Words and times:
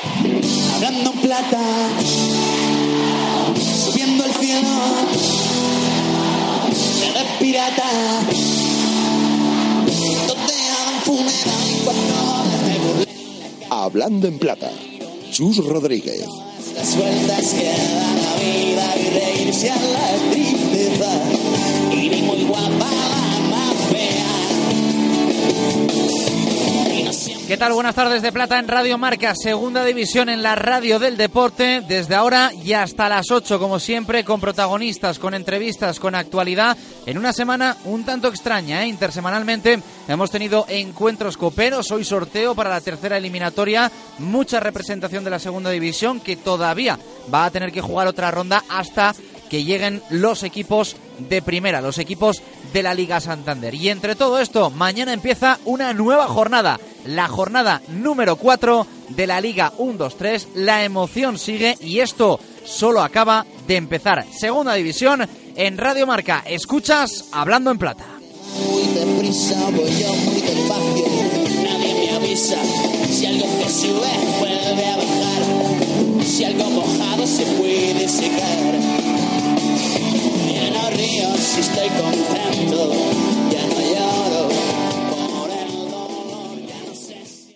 Hablando 0.00 1.10
en 1.12 1.20
plata, 1.20 1.60
subiendo 3.84 4.24
al 4.24 4.32
cielo, 4.32 4.68
eres 7.02 7.32
pirata. 7.40 7.82
Totean 10.26 11.00
funeral 11.04 11.68
y 11.68 11.84
cuando 11.84 12.14
me 12.64 12.78
burlé 12.78 13.06
Hablando 13.70 14.28
en 14.28 14.38
plata, 14.38 14.70
Chus 15.32 15.56
Rodríguez. 15.64 16.26
las 16.76 16.96
vueltas 16.96 17.54
que 17.54 17.64
da 17.64 18.14
la 18.14 18.34
vida 18.36 18.96
y 18.96 19.10
reírse 19.10 19.70
a 19.70 19.76
la 19.76 20.30
tristeza. 20.30 20.77
Tal? 27.58 27.72
Buenas 27.72 27.96
tardes 27.96 28.22
de 28.22 28.30
Plata 28.30 28.56
en 28.60 28.68
Radio 28.68 28.98
Marca, 28.98 29.34
segunda 29.34 29.84
división 29.84 30.28
en 30.28 30.44
la 30.44 30.54
radio 30.54 31.00
del 31.00 31.16
deporte, 31.16 31.82
desde 31.88 32.14
ahora 32.14 32.52
y 32.54 32.72
hasta 32.72 33.08
las 33.08 33.32
8, 33.32 33.58
como 33.58 33.80
siempre, 33.80 34.22
con 34.22 34.40
protagonistas, 34.40 35.18
con 35.18 35.34
entrevistas, 35.34 35.98
con 35.98 36.14
actualidad, 36.14 36.76
en 37.04 37.18
una 37.18 37.32
semana 37.32 37.76
un 37.84 38.04
tanto 38.04 38.28
extraña, 38.28 38.84
¿eh? 38.84 38.86
intersemanalmente 38.86 39.82
hemos 40.06 40.30
tenido 40.30 40.66
encuentros 40.68 41.36
coperos, 41.36 41.90
hoy 41.90 42.04
sorteo 42.04 42.54
para 42.54 42.70
la 42.70 42.80
tercera 42.80 43.16
eliminatoria, 43.16 43.90
mucha 44.18 44.60
representación 44.60 45.24
de 45.24 45.30
la 45.30 45.40
segunda 45.40 45.70
división 45.70 46.20
que 46.20 46.36
todavía 46.36 46.96
va 47.34 47.46
a 47.46 47.50
tener 47.50 47.72
que 47.72 47.80
jugar 47.80 48.06
otra 48.06 48.30
ronda 48.30 48.62
hasta 48.68 49.16
que 49.50 49.64
lleguen 49.64 50.00
los 50.10 50.44
equipos 50.44 50.96
de 51.18 51.42
primera, 51.42 51.80
los 51.80 51.98
equipos 51.98 52.40
de 52.72 52.82
la 52.82 52.94
Liga 52.94 53.20
Santander. 53.20 53.74
Y 53.74 53.88
entre 53.88 54.14
todo 54.14 54.38
esto, 54.38 54.70
mañana 54.70 55.12
empieza 55.12 55.58
una 55.64 55.92
nueva 55.92 56.26
jornada, 56.26 56.78
la 57.04 57.28
jornada 57.28 57.80
número 57.88 58.36
4 58.36 58.86
de 59.10 59.26
la 59.26 59.40
Liga 59.40 59.72
1-2-3. 59.78 60.48
La 60.54 60.84
emoción 60.84 61.38
sigue 61.38 61.76
y 61.80 62.00
esto 62.00 62.40
solo 62.64 63.02
acaba 63.02 63.46
de 63.66 63.76
empezar. 63.76 64.24
Segunda 64.30 64.74
división 64.74 65.26
en 65.56 65.78
Radio 65.78 66.06
Marca. 66.06 66.42
Escuchas 66.46 67.26
Hablando 67.32 67.70
en 67.70 67.78
Plata. 67.78 68.04
muy 68.68 68.82
deprisa, 68.94 69.56
voy 69.70 69.90
yo 69.98 70.12
muy 70.14 70.40
despacio. 70.40 71.06
Nadie 71.64 71.94
me 71.94 72.16
avisa 72.16 72.56
si 73.10 73.26
algo 73.26 73.46
que 73.58 73.70
sube 73.70 74.10
vuelve 74.38 74.86
a 74.86 74.96
bajar. 74.96 76.24
Si 76.24 76.44
algo 76.44 76.70
mojado 76.70 77.26
se 77.26 77.44
puede 77.44 78.08
secar. 78.08 78.78
Ya 80.54 80.90
río 80.90 81.36
si 81.36 81.60
estoy 81.60 81.88
contento. 81.88 82.17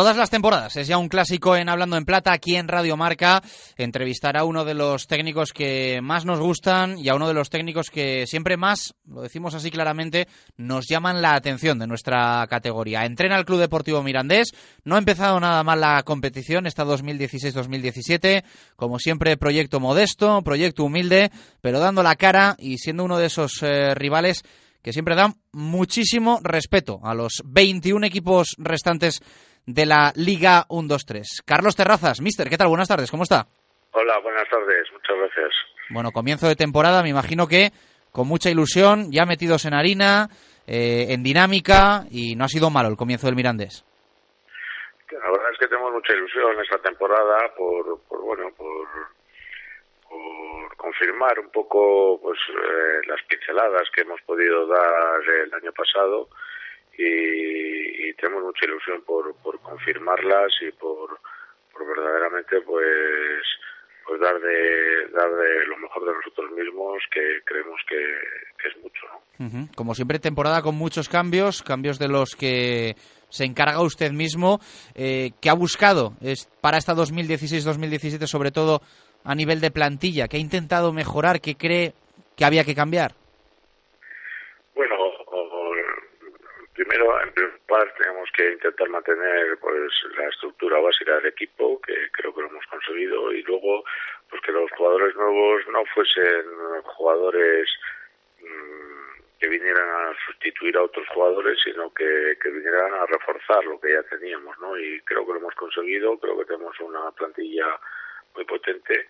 Todas 0.02 0.16
las 0.16 0.30
temporadas 0.30 0.74
es 0.74 0.88
ya 0.88 0.98
un 0.98 1.08
clásico 1.08 1.54
en 1.54 1.68
Hablando 1.68 1.96
en 1.96 2.04
Plata 2.04 2.32
aquí 2.32 2.56
en 2.56 2.66
Radio 2.66 2.96
Marca. 2.96 3.40
Entrevistar 3.76 4.36
a 4.36 4.42
uno 4.42 4.64
de 4.64 4.74
los 4.74 5.06
técnicos 5.06 5.52
que 5.52 6.00
más 6.02 6.24
nos 6.24 6.40
gustan 6.40 6.98
y 6.98 7.08
a 7.08 7.14
uno 7.14 7.28
de 7.28 7.34
los 7.34 7.50
técnicos 7.50 7.88
que 7.88 8.26
siempre 8.26 8.56
más, 8.56 8.96
lo 9.06 9.22
decimos 9.22 9.54
así 9.54 9.70
claramente, 9.70 10.26
nos 10.56 10.88
llaman 10.88 11.22
la 11.22 11.36
atención 11.36 11.78
de 11.78 11.86
nuestra 11.86 12.44
categoría. 12.50 13.04
Entrena 13.04 13.38
el 13.38 13.44
Club 13.44 13.60
Deportivo 13.60 14.02
Mirandés. 14.02 14.50
No 14.82 14.96
ha 14.96 14.98
empezado 14.98 15.38
nada 15.38 15.62
mal 15.62 15.80
la 15.80 16.02
competición, 16.02 16.66
esta 16.66 16.84
2016-2017. 16.84 18.42
Como 18.74 18.98
siempre, 18.98 19.36
proyecto 19.36 19.78
modesto, 19.78 20.42
proyecto 20.42 20.82
humilde, 20.82 21.30
pero 21.60 21.78
dando 21.78 22.02
la 22.02 22.16
cara 22.16 22.56
y 22.58 22.78
siendo 22.78 23.04
uno 23.04 23.18
de 23.18 23.26
esos 23.26 23.62
eh, 23.62 23.94
rivales 23.94 24.42
que 24.82 24.92
siempre 24.92 25.14
dan 25.14 25.36
muchísimo 25.52 26.40
respeto 26.42 26.98
a 27.04 27.14
los 27.14 27.42
21 27.44 28.04
equipos 28.04 28.56
restantes 28.58 29.20
de 29.66 29.86
la 29.86 30.12
Liga 30.16 30.66
1-2-3. 30.68 31.42
Carlos 31.44 31.76
Terrazas, 31.76 32.20
mister, 32.20 32.48
¿qué 32.48 32.56
tal? 32.56 32.68
Buenas 32.68 32.88
tardes, 32.88 33.10
¿cómo 33.10 33.22
está? 33.22 33.46
Hola, 33.92 34.18
buenas 34.20 34.48
tardes, 34.48 34.90
muchas 34.92 35.16
gracias. 35.16 35.52
Bueno, 35.90 36.10
comienzo 36.12 36.48
de 36.48 36.56
temporada, 36.56 37.02
me 37.02 37.10
imagino 37.10 37.46
que 37.46 37.70
con 38.10 38.26
mucha 38.28 38.50
ilusión, 38.50 39.10
ya 39.10 39.24
metidos 39.24 39.64
en 39.64 39.74
harina, 39.74 40.28
eh, 40.66 41.06
en 41.10 41.22
dinámica, 41.22 42.04
y 42.10 42.36
no 42.36 42.44
ha 42.44 42.48
sido 42.48 42.70
malo 42.70 42.88
el 42.88 42.96
comienzo 42.96 43.26
del 43.26 43.36
Mirandés. 43.36 43.84
La 45.10 45.30
verdad 45.30 45.52
es 45.52 45.58
que 45.58 45.68
tenemos 45.68 45.92
mucha 45.92 46.14
ilusión 46.14 46.58
esta 46.62 46.78
temporada 46.78 47.54
por, 47.56 48.00
por 48.08 48.22
bueno, 48.22 48.50
por, 48.56 48.88
por 50.08 50.76
confirmar 50.76 51.38
un 51.38 51.50
poco 51.50 52.18
pues 52.22 52.38
eh, 52.48 53.06
las 53.06 53.22
pinceladas 53.28 53.88
que 53.94 54.02
hemos 54.02 54.20
podido 54.22 54.66
dar 54.66 55.20
el 55.44 55.54
año 55.54 55.72
pasado 55.72 56.28
y, 56.96 58.08
y 58.08 58.14
tenemos 58.14 58.44
mucha 58.44 58.66
ilusión 58.66 59.02
por, 59.02 59.34
por 59.36 59.60
confirmarlas 59.60 60.52
y 60.60 60.72
por, 60.72 61.18
por 61.72 61.86
verdaderamente 61.86 62.60
pues 62.62 63.42
pues 64.06 64.20
dar 64.20 64.38
de 64.40 65.08
dar 65.12 65.30
de 65.30 65.66
lo 65.66 65.76
mejor 65.78 66.04
de 66.04 66.12
nosotros 66.12 66.50
mismos 66.52 67.02
que 67.12 67.40
creemos 67.44 67.80
que, 67.88 67.96
que 68.60 68.68
es 68.68 68.76
mucho. 68.82 69.68
Como 69.74 69.94
siempre, 69.94 70.18
temporada 70.18 70.62
con 70.62 70.76
muchos 70.76 71.08
cambios, 71.08 71.62
cambios 71.62 71.98
de 71.98 72.08
los 72.08 72.36
que 72.36 72.94
se 73.28 73.44
encarga 73.44 73.82
usted 73.82 74.12
mismo. 74.12 74.60
Eh, 74.94 75.30
¿Qué 75.40 75.50
ha 75.50 75.54
buscado 75.54 76.12
es 76.20 76.46
para 76.60 76.78
esta 76.78 76.94
2016-2017, 76.94 78.26
sobre 78.26 78.50
todo 78.50 78.82
a 79.24 79.34
nivel 79.34 79.60
de 79.60 79.70
plantilla? 79.70 80.28
¿Qué 80.28 80.36
ha 80.36 80.40
intentado 80.40 80.92
mejorar? 80.92 81.40
¿Qué 81.40 81.56
cree 81.56 81.94
que 82.36 82.44
había 82.44 82.64
que 82.64 82.74
cambiar? 82.74 83.12
Bueno, 84.74 84.94
primero, 86.74 87.20
en 87.22 87.32
primer 87.32 87.60
lugar, 87.68 87.94
tenemos 87.98 88.30
que 88.32 88.52
intentar 88.52 88.88
mantener 88.88 89.58
pues 89.58 89.92
la 90.16 90.28
estructura 90.28 90.78
básica 90.80 91.16
del 91.16 91.26
equipo, 91.26 91.80
que 91.82 92.10
creo 92.12 92.34
que 92.34 92.42
lo 92.42 92.48
hemos 92.48 92.66
conseguido, 92.66 93.32
y 93.32 93.42
luego, 93.42 93.84
pues 94.30 94.42
que 94.42 94.52
los 94.52 94.70
jugadores 94.72 95.14
nuevos 95.16 95.62
no 95.68 95.84
fuesen 95.94 96.44
jugadores 96.84 97.68
mm, 98.40 99.38
que 99.38 99.48
vinieran 99.48 99.88
a 99.88 100.14
sustituir 100.26 100.76
a 100.76 100.82
otros 100.82 101.06
jugadores, 101.08 101.58
sino 101.62 101.92
que, 101.92 102.38
que 102.40 102.50
vinieran 102.50 102.94
a 102.94 103.06
reforzar 103.06 103.64
lo 103.64 103.80
que 103.80 103.92
ya 103.92 104.02
teníamos, 104.04 104.58
¿no? 104.60 104.78
Y 104.78 105.00
creo 105.00 105.26
que 105.26 105.32
lo 105.32 105.38
hemos 105.38 105.54
conseguido, 105.54 106.18
creo 106.18 106.38
que 106.38 106.44
tenemos 106.44 106.78
una 106.80 107.10
plantilla 107.12 107.78
muy 108.34 108.44
potente 108.44 109.08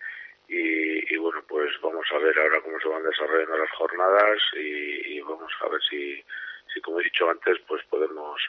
y, 0.49 1.15
y 1.15 1.17
bueno, 1.19 1.43
pues 1.47 1.71
vamos 1.81 2.07
a 2.13 2.19
ver 2.19 2.39
ahora 2.39 2.61
cómo 2.61 2.81
se 2.81 2.89
van 2.89 3.03
desarrollando 3.05 3.57
las 3.57 3.71
jornadas 3.73 4.39
y, 4.55 5.17
y 5.17 5.21
vamos 5.21 5.53
a 5.61 5.69
ver 5.69 5.81
si, 5.89 6.25
si, 6.73 6.81
como 6.81 7.01
he 7.01 7.05
dicho 7.05 7.29
antes, 7.29 7.59
pues 7.67 7.83
podemos 7.91 8.41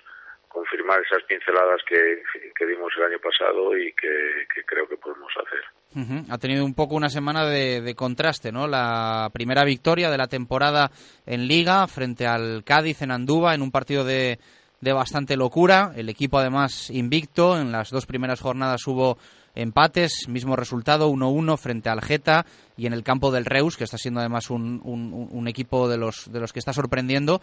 confirmar 0.47 1.00
esas 1.01 1.23
pinceladas 1.23 1.81
que, 1.88 2.22
que 2.56 2.66
dimos 2.67 2.94
el 2.97 3.06
año 3.06 3.19
pasado 3.19 3.75
y 3.75 3.91
que, 3.94 4.45
que 4.53 4.63
creo 4.63 4.88
que 4.88 4.97
podemos 4.97 5.31
hacer. 5.44 5.61
Ujú. 5.95 6.31
Ha 6.31 6.38
tenido 6.38 6.63
un 6.63 6.75
poco 6.75 6.95
una 6.95 7.09
semana 7.09 7.45
de, 7.45 7.81
de 7.81 7.95
contraste, 7.95 8.51
¿no? 8.51 8.67
La 8.67 9.29
primera 9.33 9.63
victoria 9.63 10.12
de 10.12 10.17
la 10.17 10.28
temporada 10.28 10.91
en 11.25 11.47
Liga 11.47 11.88
frente 11.88 12.28
al 12.28 12.63
Cádiz 12.63 13.01
en 13.01 13.12
Andúba 13.12 13.56
en 13.56 13.63
un 13.63 13.72
partido 13.72 14.03
de, 14.03 14.38
de 14.79 14.94
bastante 14.94 15.38
locura. 15.38 15.91
El 15.95 16.09
equipo 16.09 16.38
además 16.38 16.89
invicto. 16.91 17.59
En 17.59 17.72
las 17.72 17.89
dos 17.89 18.06
primeras 18.06 18.39
jornadas 18.39 18.85
hubo 18.85 19.17
empates, 19.55 20.27
mismo 20.27 20.55
resultado, 20.55 21.09
1-1 21.09 21.57
frente 21.57 21.89
al 21.89 22.01
Geta 22.01 22.45
y 22.77 22.88
en 22.88 22.94
el 22.94 23.03
campo 23.03 23.31
del 23.31 23.45
Reus, 23.45 23.77
que 23.77 23.83
está 23.83 23.97
siendo 23.97 24.19
además 24.19 24.50
un, 24.50 25.45
equipo 25.47 25.88
de 25.89 25.97
los, 25.97 26.31
de 26.31 26.39
los 26.39 26.53
que 26.53 26.59
está 26.59 26.73
sorprendiendo. 26.73 27.39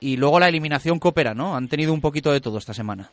Y 0.00 0.16
luego 0.16 0.40
la 0.40 0.48
eliminación 0.48 0.98
coopera, 0.98 1.34
¿no? 1.34 1.56
Han 1.56 1.68
tenido 1.68 1.92
un 1.92 2.00
poquito 2.00 2.32
de 2.32 2.40
todo 2.40 2.58
esta 2.58 2.72
semana. 2.72 3.10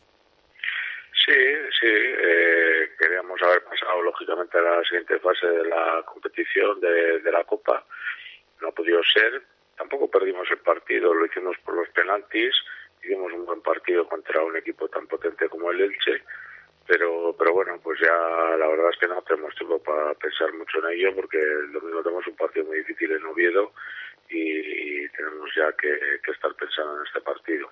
Sí, 1.25 1.33
sí. 1.81 1.87
eh, 1.87 2.91
queríamos 2.97 3.41
haber 3.43 3.63
pasado 3.63 4.01
lógicamente 4.01 4.57
a 4.57 4.61
la 4.61 4.83
siguiente 4.83 5.19
fase 5.19 5.47
de 5.47 5.67
la 5.67 6.03
competición 6.05 6.79
de, 6.79 7.19
de 7.19 7.31
la 7.31 7.43
Copa. 7.43 7.83
No 8.61 8.69
ha 8.69 8.71
podido 8.71 9.01
ser. 9.03 9.41
Tampoco 9.77 10.09
perdimos 10.09 10.49
el 10.49 10.59
partido, 10.59 11.13
lo 11.13 11.25
hicimos 11.25 11.57
por 11.63 11.75
los 11.75 11.89
penaltis. 11.89 12.55
Hicimos 13.03 13.31
un 13.33 13.45
buen 13.45 13.61
partido 13.61 14.07
contra 14.07 14.41
un 14.43 14.57
equipo 14.57 14.87
tan 14.87 15.05
potente 15.07 15.47
como 15.49 15.71
el 15.71 15.81
Elche. 15.81 16.23
Pero, 16.87 17.35
pero 17.37 17.53
bueno, 17.53 17.77
pues 17.83 17.99
ya 17.99 18.13
la 18.57 18.67
verdad 18.67 18.89
es 18.91 18.97
que 18.99 19.07
no 19.07 19.21
tenemos 19.23 19.53
tiempo 19.55 19.77
para 19.83 20.13
pensar 20.13 20.53
mucho 20.53 20.79
en 20.79 20.93
ello 20.97 21.15
porque 21.15 21.37
el 21.37 21.73
domingo 21.73 22.01
tenemos 22.01 22.25
un 22.27 22.35
partido 22.35 22.65
muy 22.65 22.77
difícil 22.77 23.11
en 23.11 23.25
Oviedo 23.25 23.73
y, 24.29 25.03
y 25.03 25.09
tenemos 25.09 25.49
ya 25.55 25.71
que, 25.73 25.89
que 26.23 26.31
estar 26.31 26.53
pensando 26.55 26.97
en 26.97 27.07
este 27.07 27.21
partido. 27.21 27.69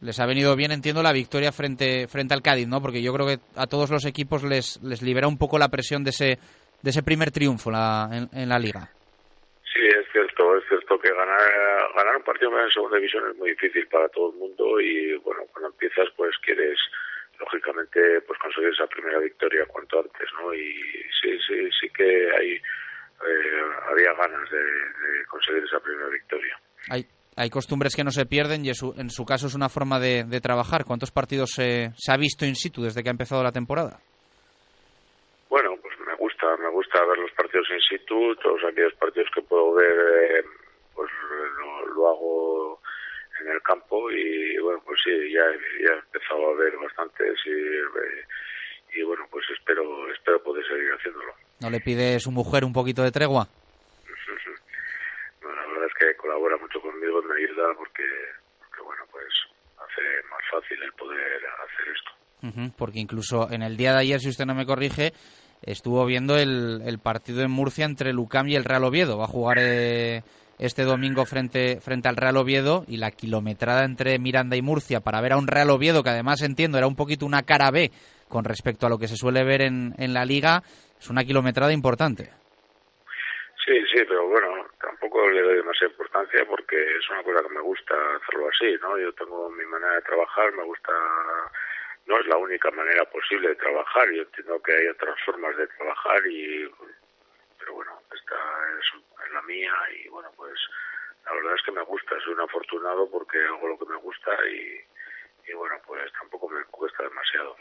les 0.00 0.18
ha 0.20 0.26
venido 0.26 0.56
bien, 0.56 0.72
entiendo, 0.72 1.02
la 1.02 1.12
victoria 1.12 1.52
frente, 1.52 2.08
frente 2.08 2.32
al 2.32 2.42
Cádiz, 2.42 2.68
¿no? 2.68 2.80
Porque 2.80 3.02
yo 3.02 3.12
creo 3.12 3.26
que 3.26 3.38
a 3.56 3.66
todos 3.66 3.90
los 3.90 4.06
equipos 4.06 4.42
les, 4.44 4.80
les 4.82 5.02
libera 5.02 5.28
un 5.28 5.38
poco 5.38 5.58
la 5.58 5.68
presión 5.68 6.02
de 6.02 6.10
ese, 6.10 6.38
de 6.82 6.90
ese 6.90 7.02
primer 7.02 7.30
triunfo 7.30 7.70
en, 7.70 8.28
en, 8.32 8.48
la 8.48 8.58
liga. 8.58 8.88
Sí, 9.74 9.84
es 9.84 10.06
cierto, 10.10 10.56
es 10.56 10.64
cierto 10.68 10.98
que 10.98 11.10
ganar, 11.12 11.40
ganar 11.94 12.16
un 12.16 12.22
partido 12.22 12.58
en 12.58 12.70
segunda 12.70 12.96
división 12.96 13.28
es 13.30 13.36
muy 13.36 13.50
difícil 13.50 13.86
para 13.88 14.08
todo 14.08 14.32
el 14.32 14.38
mundo 14.38 14.80
y, 14.80 15.16
bueno, 15.18 15.42
cuando 15.52 15.68
empiezas, 15.68 16.08
pues 16.16 16.34
quieres 16.44 16.78
lógicamente 17.38 18.20
pues 18.22 18.38
conseguir 18.38 18.70
esa 18.70 18.86
primera 18.86 19.18
victoria 19.18 19.66
cuanto 19.66 20.00
antes 20.00 20.28
no 20.40 20.54
y 20.54 20.72
sí 21.20 21.38
sí 21.46 21.68
sí 21.80 21.88
que 21.90 22.28
hay 22.36 22.54
eh, 22.54 23.62
había 23.90 24.12
ganas 24.14 24.50
de, 24.50 24.62
de, 24.62 25.24
conseguir 25.28 25.64
esa 25.64 25.80
primera 25.80 26.08
victoria 26.08 26.58
hay 26.90 27.06
hay 27.38 27.50
costumbres 27.50 27.94
que 27.94 28.02
no 28.02 28.10
se 28.10 28.26
pierden 28.26 28.64
y 28.64 28.70
en 28.70 29.10
su 29.10 29.24
caso 29.24 29.46
es 29.46 29.54
una 29.54 29.68
forma 29.68 30.00
de, 30.00 30.40
trabajar. 30.42 30.84
¿Cuántos 30.84 31.12
partidos 31.12 31.50
se 31.54 31.92
ha 32.10 32.16
visto 32.16 32.44
in 32.44 32.56
situ 32.56 32.82
desde 32.82 33.00
que 33.00 33.10
ha 33.10 33.12
empezado 33.14 33.44
la 33.44 33.52
temporada? 33.52 34.00
Bueno, 35.48 35.76
pues 35.80 35.94
me 36.04 36.14
gusta, 36.16 36.56
me 36.56 36.68
gusta 36.70 37.04
ver 37.06 37.18
los 37.18 37.30
partidos 37.32 37.68
in 37.70 37.80
situ, 37.80 38.34
todos 38.42 38.60
aquellos 38.64 38.92
partidos 38.94 39.30
que 39.32 39.42
puedo 39.42 39.72
ver, 39.74 39.92
eh, 39.92 40.44
pues 40.94 41.10
lo, 41.94 42.08
hago 42.08 42.77
en 43.40 43.48
el 43.48 43.62
campo 43.62 44.10
y 44.10 44.58
bueno, 44.58 44.82
pues 44.84 45.00
sí, 45.04 45.10
ya, 45.32 45.44
ya 45.84 45.94
he 45.94 45.98
empezado 45.98 46.50
a 46.50 46.54
ver 46.56 46.76
bastantes 46.78 47.38
y, 47.44 47.50
eh, 47.50 48.24
y 48.96 49.02
bueno, 49.02 49.26
pues 49.30 49.44
espero, 49.56 50.12
espero 50.12 50.42
poder 50.42 50.66
seguir 50.66 50.90
haciéndolo. 50.92 51.34
¿No 51.60 51.70
le 51.70 51.80
pide 51.80 52.20
su 52.20 52.30
mujer 52.30 52.64
un 52.64 52.72
poquito 52.72 53.02
de 53.02 53.10
tregua? 53.12 53.48
que 55.98 56.14
colabora 56.16 56.56
mucho 56.58 56.80
conmigo 56.80 57.20
me 57.22 57.34
ayuda 57.42 57.74
porque, 57.76 58.04
bueno, 58.84 59.02
pues 59.10 59.26
hace 59.76 60.02
más 60.30 60.42
fácil 60.50 60.82
el 60.82 60.92
poder 60.92 61.40
hacer 61.64 61.86
esto. 61.94 62.74
porque 62.76 63.00
incluso 63.00 63.50
en 63.50 63.62
el 63.62 63.76
día 63.76 63.92
de 63.92 64.00
ayer, 64.00 64.20
si 64.20 64.28
usted 64.28 64.46
no 64.46 64.54
me 64.54 64.66
corrige, 64.66 65.12
estuvo 65.62 66.04
viendo 66.06 66.36
el, 66.36 66.82
el 66.84 66.98
partido 66.98 67.42
en 67.42 67.50
Murcia 67.50 67.84
entre 67.84 68.12
Lucam 68.12 68.48
y 68.48 68.54
el 68.54 68.64
Real 68.64 68.84
Oviedo. 68.84 69.18
Va 69.18 69.24
a 69.24 69.28
jugar 69.28 69.58
eh, 69.60 70.22
este 70.58 70.82
domingo 70.82 71.24
frente, 71.24 71.80
frente 71.80 72.08
al 72.08 72.16
Real 72.16 72.36
Oviedo 72.36 72.84
y 72.88 72.96
la 72.96 73.10
kilometrada 73.10 73.84
entre 73.84 74.18
Miranda 74.18 74.56
y 74.56 74.62
Murcia 74.62 75.00
para 75.00 75.20
ver 75.20 75.32
a 75.32 75.38
un 75.38 75.46
Real 75.46 75.70
Oviedo 75.70 76.02
que 76.02 76.10
además 76.10 76.42
entiendo 76.42 76.78
era 76.78 76.86
un 76.86 76.96
poquito 76.96 77.26
una 77.26 77.42
cara 77.42 77.70
B 77.70 77.90
con 78.28 78.44
respecto 78.44 78.86
a 78.86 78.90
lo 78.90 78.98
que 78.98 79.08
se 79.08 79.16
suele 79.16 79.44
ver 79.44 79.62
en, 79.62 79.94
en 79.98 80.12
la 80.12 80.24
liga, 80.24 80.62
es 80.98 81.08
una 81.08 81.24
kilometrada 81.24 81.72
importante. 81.72 82.30
Sí, 83.64 83.74
sí, 83.92 84.02
pero 84.08 84.26
bueno, 84.26 84.66
tampoco 84.80 85.28
le 85.28 85.42
doy 85.42 85.56
demasiada 85.56 85.92
importancia 85.92 86.40
porque 86.48 86.76
es 86.76 87.10
una 87.10 87.22
cosa 87.22 87.42
que 87.42 87.54
me 87.54 87.60
gusta 87.60 87.94
hacerlo 88.16 88.48
así, 88.48 88.74
¿no? 88.80 88.98
Yo 88.98 89.12
tengo 89.12 89.50
mi 89.50 89.64
manera 89.66 89.94
de 89.94 90.02
trabajar, 90.02 90.52
me 90.52 90.64
gusta, 90.64 90.92
no 92.06 92.18
es 92.18 92.26
la 92.28 92.38
única 92.38 92.70
manera 92.70 93.04
posible 93.04 93.50
de 93.50 93.56
trabajar, 93.56 94.10
yo 94.10 94.22
entiendo 94.22 94.62
que 94.62 94.72
hay 94.72 94.86
otras 94.86 95.16
formas 95.24 95.54
de 95.56 95.66
trabajar 95.66 96.26
y, 96.26 96.64
pero 97.68 97.76
bueno, 97.76 97.92
esta 98.14 98.34
es, 98.80 99.32
la 99.34 99.42
mía 99.42 99.72
y 99.92 100.08
bueno, 100.08 100.30
pues 100.36 100.54
la 101.26 101.32
verdad 101.34 101.52
es 101.54 101.62
que 101.64 101.72
me 101.72 101.82
gusta, 101.82 102.14
soy 102.24 102.32
un 102.32 102.40
afortunado 102.40 103.10
porque 103.10 103.36
hago 103.44 103.68
lo 103.68 103.78
que 103.78 103.84
me 103.84 103.96
gusta 103.96 104.30
y, 104.50 105.50
y 105.50 105.54
bueno, 105.54 105.74
pues 105.86 106.10
tampoco 106.18 106.48
me 106.48 106.64
cuesta 106.64 107.02
demasiado. 107.02 107.56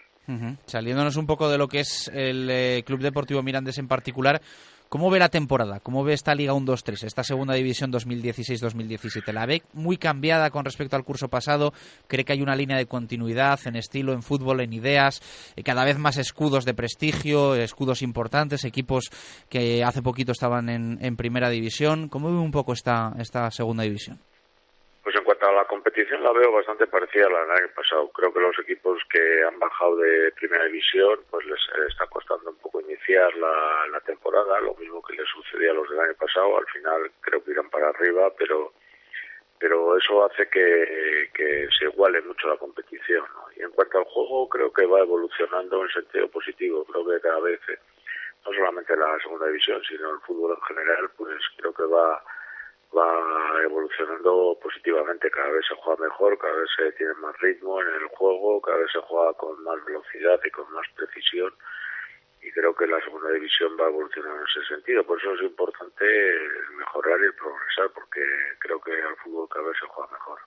Saliéndonos 0.66 1.16
un 1.16 1.28
poco 1.28 1.50
de 1.50 1.58
lo 1.58 1.68
que 1.68 1.80
es 1.80 2.10
el 2.14 2.50
eh, 2.50 2.84
Club 2.86 3.00
Deportivo 3.00 3.44
Mirandes 3.44 3.78
en 3.78 3.88
particular, 3.88 4.42
¿Cómo 4.90 5.10
ve 5.10 5.20
la 5.20 5.28
temporada? 5.28 5.82
¿Cómo 5.82 6.06
ve 6.06 6.14
esta 6.14 6.34
Liga 6.34 6.54
1-2-3, 6.54 7.04
esta 7.04 7.22
segunda 7.22 7.54
división 7.56 7.92
2016-2017? 7.92 9.34
¿La 9.34 9.46
ve 9.46 9.64
muy 9.74 9.98
cambiada 9.98 10.50
con 10.50 10.64
respecto 10.64 10.96
al 10.96 11.04
curso 11.04 11.28
pasado? 11.28 11.74
¿Cree 12.08 12.24
que 12.24 12.32
hay 12.32 12.42
una 12.42 12.56
línea 12.56 12.78
de 12.78 12.86
continuidad 12.86 13.60
en 13.66 13.76
estilo, 13.76 14.14
en 14.14 14.24
fútbol, 14.24 14.62
en 14.62 14.72
ideas? 14.72 15.22
Eh, 15.58 15.64
cada 15.64 15.84
vez 15.84 15.98
más 15.98 16.16
escudos 16.16 16.64
de 16.64 16.74
prestigio, 16.74 17.56
escudos 17.56 18.02
importantes, 18.02 18.64
equipos 18.64 19.10
que 19.50 19.84
hace 19.84 20.02
poquito 20.02 20.32
estaban 20.32 20.70
en, 20.70 21.18
primera 21.18 21.50
división. 21.50 22.08
¿Cómo 22.08 22.32
ve 22.32 22.38
un 22.38 22.52
poco 22.52 22.72
esta, 22.72 23.14
esta 23.20 23.52
segunda 23.52 23.84
división? 23.84 24.22
La 25.40 25.66
competición 25.66 26.24
la 26.24 26.32
veo 26.32 26.52
bastante 26.52 26.88
parecida 26.88 27.28
a 27.28 27.30
la 27.30 27.42
del 27.42 27.52
año 27.52 27.74
pasado. 27.76 28.10
Creo 28.10 28.34
que 28.34 28.40
los 28.40 28.58
equipos 28.60 29.00
que 29.08 29.44
han 29.44 29.60
bajado 29.60 29.98
de 29.98 30.32
primera 30.32 30.66
división 30.66 31.20
pues 31.30 31.46
les 31.46 31.60
está 31.90 32.08
costando 32.08 32.50
un 32.50 32.58
poco 32.58 32.82
iniciar 32.82 33.36
la, 33.36 34.02
temporada, 34.06 34.60
lo 34.62 34.74
mismo 34.76 35.02
que 35.04 35.14
les 35.14 35.28
sucedía 35.28 35.72
a 35.72 35.74
los 35.76 35.90
del 35.90 36.00
año 36.00 36.16
pasado. 36.16 36.58
Al 36.58 36.66
final 36.68 37.12
creo 37.22 37.44
que 37.44 37.52
irán 37.52 37.70
para 37.70 37.90
arriba, 37.90 38.32
pero 38.38 38.74
pero 39.60 39.98
eso 39.98 40.26
hace 40.26 40.48
que, 40.50 41.30
que 41.34 41.68
se 41.78 41.86
iguale 41.86 42.22
mucho 42.22 42.48
la 42.48 42.58
competición. 42.58 43.26
Y 43.56 43.62
en 43.62 43.72
cuanto 43.72 44.00
al 44.00 44.06
juego, 44.06 44.50
creo 44.50 44.72
que 44.72 44.86
va 44.86 45.00
evolucionando 45.00 45.84
en 45.84 45.90
sentido 45.90 46.30
positivo. 46.30 46.86
Creo 46.86 47.08
que 47.08 47.22
cada 47.22 47.40
vez, 47.40 47.60
eh, 47.70 47.78
no 48.46 48.54
solamente 48.54 48.96
la 48.96 49.18
segunda 49.20 49.48
división, 49.48 49.82
sino 49.84 50.14
el 50.14 50.20
fútbol 50.22 50.58
en 50.58 50.76
general, 50.76 51.10
pues 51.18 51.38
creo 51.58 51.74
que 51.74 51.84
va 51.84 52.24
va 52.96 53.64
evolucionando 53.64 54.58
positivamente, 54.62 55.30
cada 55.30 55.50
vez 55.50 55.66
se 55.68 55.76
juega 55.76 56.04
mejor, 56.04 56.38
cada 56.38 56.56
vez 56.56 56.70
se 56.76 56.92
tiene 56.94 57.14
más 57.16 57.38
ritmo 57.40 57.82
en 57.82 57.88
el 57.88 58.08
juego, 58.08 58.62
cada 58.62 58.78
vez 58.78 58.92
se 58.92 59.00
juega 59.02 59.34
con 59.34 59.62
más 59.64 59.84
velocidad 59.86 60.40
y 60.44 60.52
con 60.52 60.72
más 60.72 60.86
precisión 60.96 61.54
y 62.48 62.52
creo 62.52 62.74
que 62.74 62.88
la 62.88 63.00
segunda 63.04 63.30
división 63.32 63.72
va 63.80 63.86
a 63.86 63.90
evolucionar 63.90 64.32
en 64.38 64.44
ese 64.44 64.68
sentido. 64.74 65.04
Por 65.04 65.20
eso 65.20 65.34
es 65.34 65.42
importante 65.42 66.06
mejorar 66.78 67.20
y 67.20 67.36
progresar, 67.38 67.92
porque 67.94 68.22
creo 68.60 68.80
que 68.80 68.92
al 68.92 69.16
fútbol 69.18 69.50
cada 69.50 69.68
vez 69.68 69.78
se 69.80 69.88
juega 69.88 70.12
mejor. 70.14 70.40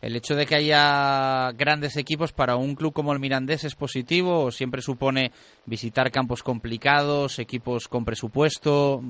¿El 0.00 0.16
hecho 0.16 0.34
de 0.34 0.46
que 0.46 0.54
haya 0.54 1.50
grandes 1.52 1.96
equipos 1.96 2.32
para 2.32 2.56
un 2.56 2.74
club 2.74 2.92
como 2.92 3.12
el 3.12 3.20
Mirandés 3.20 3.64
es 3.64 3.74
positivo 3.74 4.44
o 4.44 4.50
siempre 4.50 4.80
supone 4.80 5.32
visitar 5.66 6.10
campos 6.10 6.42
complicados, 6.42 7.38
equipos 7.38 7.88
con 7.88 8.04
presupuesto? 8.04 9.00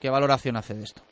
¿Qué 0.00 0.08
valoración 0.08 0.56
hace 0.56 0.74
de 0.74 0.84
esto? 0.84 1.02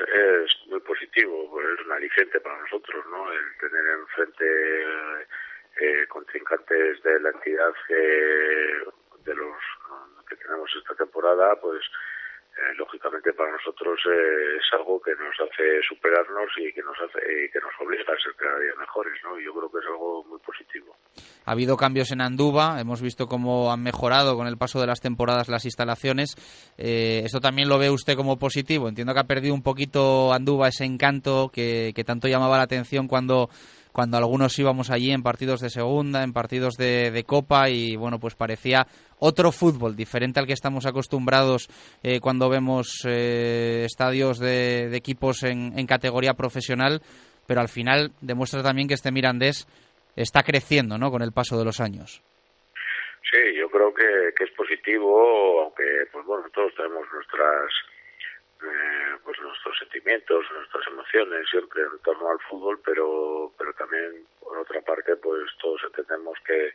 Es 0.00 0.66
muy 0.66 0.80
positivo, 0.80 1.50
pues 1.50 1.66
es 1.78 1.86
un 1.86 1.92
aliciente 1.92 2.40
para 2.40 2.58
nosotros, 2.60 3.04
¿no? 3.10 3.32
El 3.32 3.56
tener 3.58 3.86
enfrente 3.86 4.46
eh, 5.80 6.06
contrincantes 6.08 7.02
de 7.02 7.20
la 7.20 7.30
entidad 7.30 7.72
que, 7.86 7.94
de 9.24 9.34
los 9.34 9.56
que 10.28 10.36
tenemos 10.36 10.70
esta 10.76 10.94
temporada, 10.94 11.56
pues 11.60 11.82
eh, 12.56 12.74
lógicamente 12.76 13.32
para 13.32 13.52
nosotros 13.52 13.98
eh, 14.06 14.56
es 14.58 14.66
algo 14.78 15.00
que 15.00 15.12
nos 15.12 15.34
hace 15.40 15.80
superarnos 15.88 16.50
y 16.58 16.72
que 16.72 16.82
nos 16.82 16.96
hace 16.98 17.20
que 17.52 17.60
nos 17.60 17.72
obliga 17.80 18.12
a 18.12 18.22
ser 18.22 18.34
cada 18.36 18.58
día 18.58 18.72
mejores, 18.78 19.14
¿no? 19.22 19.38
Yo 19.38 19.54
creo 19.54 19.70
que 19.70 19.78
es 19.78 19.86
algo 19.86 20.24
muy 20.24 20.38
positivo. 20.40 20.96
Ha 21.46 21.52
habido 21.52 21.76
cambios 21.76 22.10
en 22.10 22.20
Anduba, 22.20 22.80
hemos 22.80 23.00
visto 23.00 23.26
cómo 23.26 23.72
han 23.72 23.82
mejorado 23.82 24.36
con 24.36 24.46
el 24.46 24.58
paso 24.58 24.80
de 24.80 24.86
las 24.86 25.00
temporadas 25.00 25.48
las 25.48 25.64
instalaciones. 25.64 26.34
Eh, 26.76 27.22
¿Esto 27.24 27.40
también 27.40 27.68
lo 27.68 27.78
ve 27.78 27.90
usted 27.90 28.16
como 28.16 28.38
positivo? 28.38 28.88
Entiendo 28.88 29.14
que 29.14 29.20
ha 29.20 29.24
perdido 29.24 29.54
un 29.54 29.62
poquito 29.62 30.32
Anduba 30.32 30.68
ese 30.68 30.84
encanto 30.84 31.50
que, 31.52 31.92
que 31.94 32.04
tanto 32.04 32.28
llamaba 32.28 32.58
la 32.58 32.64
atención 32.64 33.08
cuando 33.08 33.48
cuando 33.92 34.16
algunos 34.16 34.58
íbamos 34.58 34.90
allí 34.90 35.10
en 35.10 35.22
partidos 35.22 35.60
de 35.60 35.70
segunda, 35.70 36.22
en 36.22 36.32
partidos 36.32 36.76
de, 36.76 37.24
copa 37.26 37.68
y 37.68 37.96
bueno, 37.96 38.18
pues 38.18 38.34
parecía 38.34 38.86
otro 39.18 39.52
fútbol 39.52 39.96
diferente 39.96 40.40
al 40.40 40.46
que 40.46 40.52
estamos 40.52 40.86
acostumbrados 40.86 41.68
eh, 42.02 42.20
cuando 42.20 42.48
vemos 42.48 43.04
eh, 43.06 43.84
estadios 43.84 44.38
de, 44.38 44.94
equipos 44.96 45.42
en, 45.42 45.86
categoría 45.86 46.34
profesional, 46.34 47.00
pero 47.46 47.60
al 47.60 47.68
final 47.68 48.12
demuestra 48.20 48.62
también 48.62 48.88
que 48.88 48.94
este 48.94 49.12
Mirandés 49.12 49.66
está 50.16 50.42
creciendo, 50.42 50.98
¿no? 50.98 51.10
Con 51.10 51.22
el 51.22 51.32
paso 51.32 51.58
de 51.58 51.64
los 51.64 51.80
años. 51.80 52.22
Sí, 53.30 53.54
yo 53.56 53.68
creo 53.68 53.92
que, 53.94 54.32
que 54.36 54.44
es 54.44 54.50
positivo, 54.52 55.62
aunque 55.62 55.84
pues 56.12 56.24
bueno, 56.26 56.48
todos 56.52 56.74
tenemos 56.74 57.06
nuestras 57.12 57.70
eh, 58.62 59.16
pues 59.24 59.40
nuestros 59.40 59.78
sentimientos, 59.78 60.44
nuestras 60.52 60.86
emociones 60.88 61.48
siempre 61.50 61.82
en 61.82 61.98
torno 62.00 62.30
al 62.30 62.38
fútbol, 62.40 62.80
pero, 62.84 63.52
pero 63.56 63.72
también 63.74 64.26
por 64.40 64.58
otra 64.58 64.80
parte 64.82 65.16
pues 65.16 65.50
todos 65.60 65.80
entendemos 65.84 66.38
que, 66.46 66.74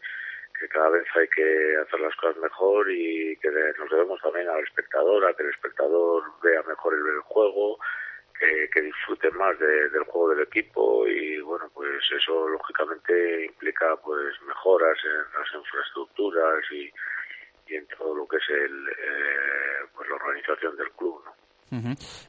cada 0.70 0.90
vez 0.90 1.06
hay 1.14 1.28
que 1.28 1.78
hacer 1.78 2.00
las 2.00 2.16
cosas 2.16 2.38
mejor 2.38 2.90
y 2.90 3.38
que 3.38 3.50
nos 3.78 3.90
debemos 3.90 4.20
también 4.22 4.50
al 4.50 4.64
espectador, 4.64 5.24
a 5.26 5.34
que 5.34 5.44
el 5.44 5.50
espectador 5.50 6.24
vea 6.42 6.64
mejor 6.64 6.96
el, 6.96 7.20
juego, 7.22 7.78
que, 8.40 8.82
disfrute 8.82 9.30
más 9.32 9.60
del 9.60 10.04
juego 10.06 10.30
del 10.30 10.48
equipo 10.48 11.08
y 11.08 11.40
bueno 11.42 11.70
pues 11.74 12.02
eso 12.18 12.48
lógicamente 12.50 13.46
implica 13.46 13.96
pues 13.98 14.42
mejoras 14.42 14.98
en 15.04 15.40
las 15.40 15.54
infraestructuras 15.54 16.64
y, 16.72 16.92
y 17.68 17.76
en 17.76 17.88
todo 17.88 18.16
lo 18.16 18.28
que 18.28 18.38
es 18.38 18.50
el 18.50 18.90
eh, 18.90 19.86
pues 19.94 20.10
la 20.10 20.16
organización 20.16 20.76
del 20.78 20.92
club 20.94 21.22
¿no? 21.26 21.45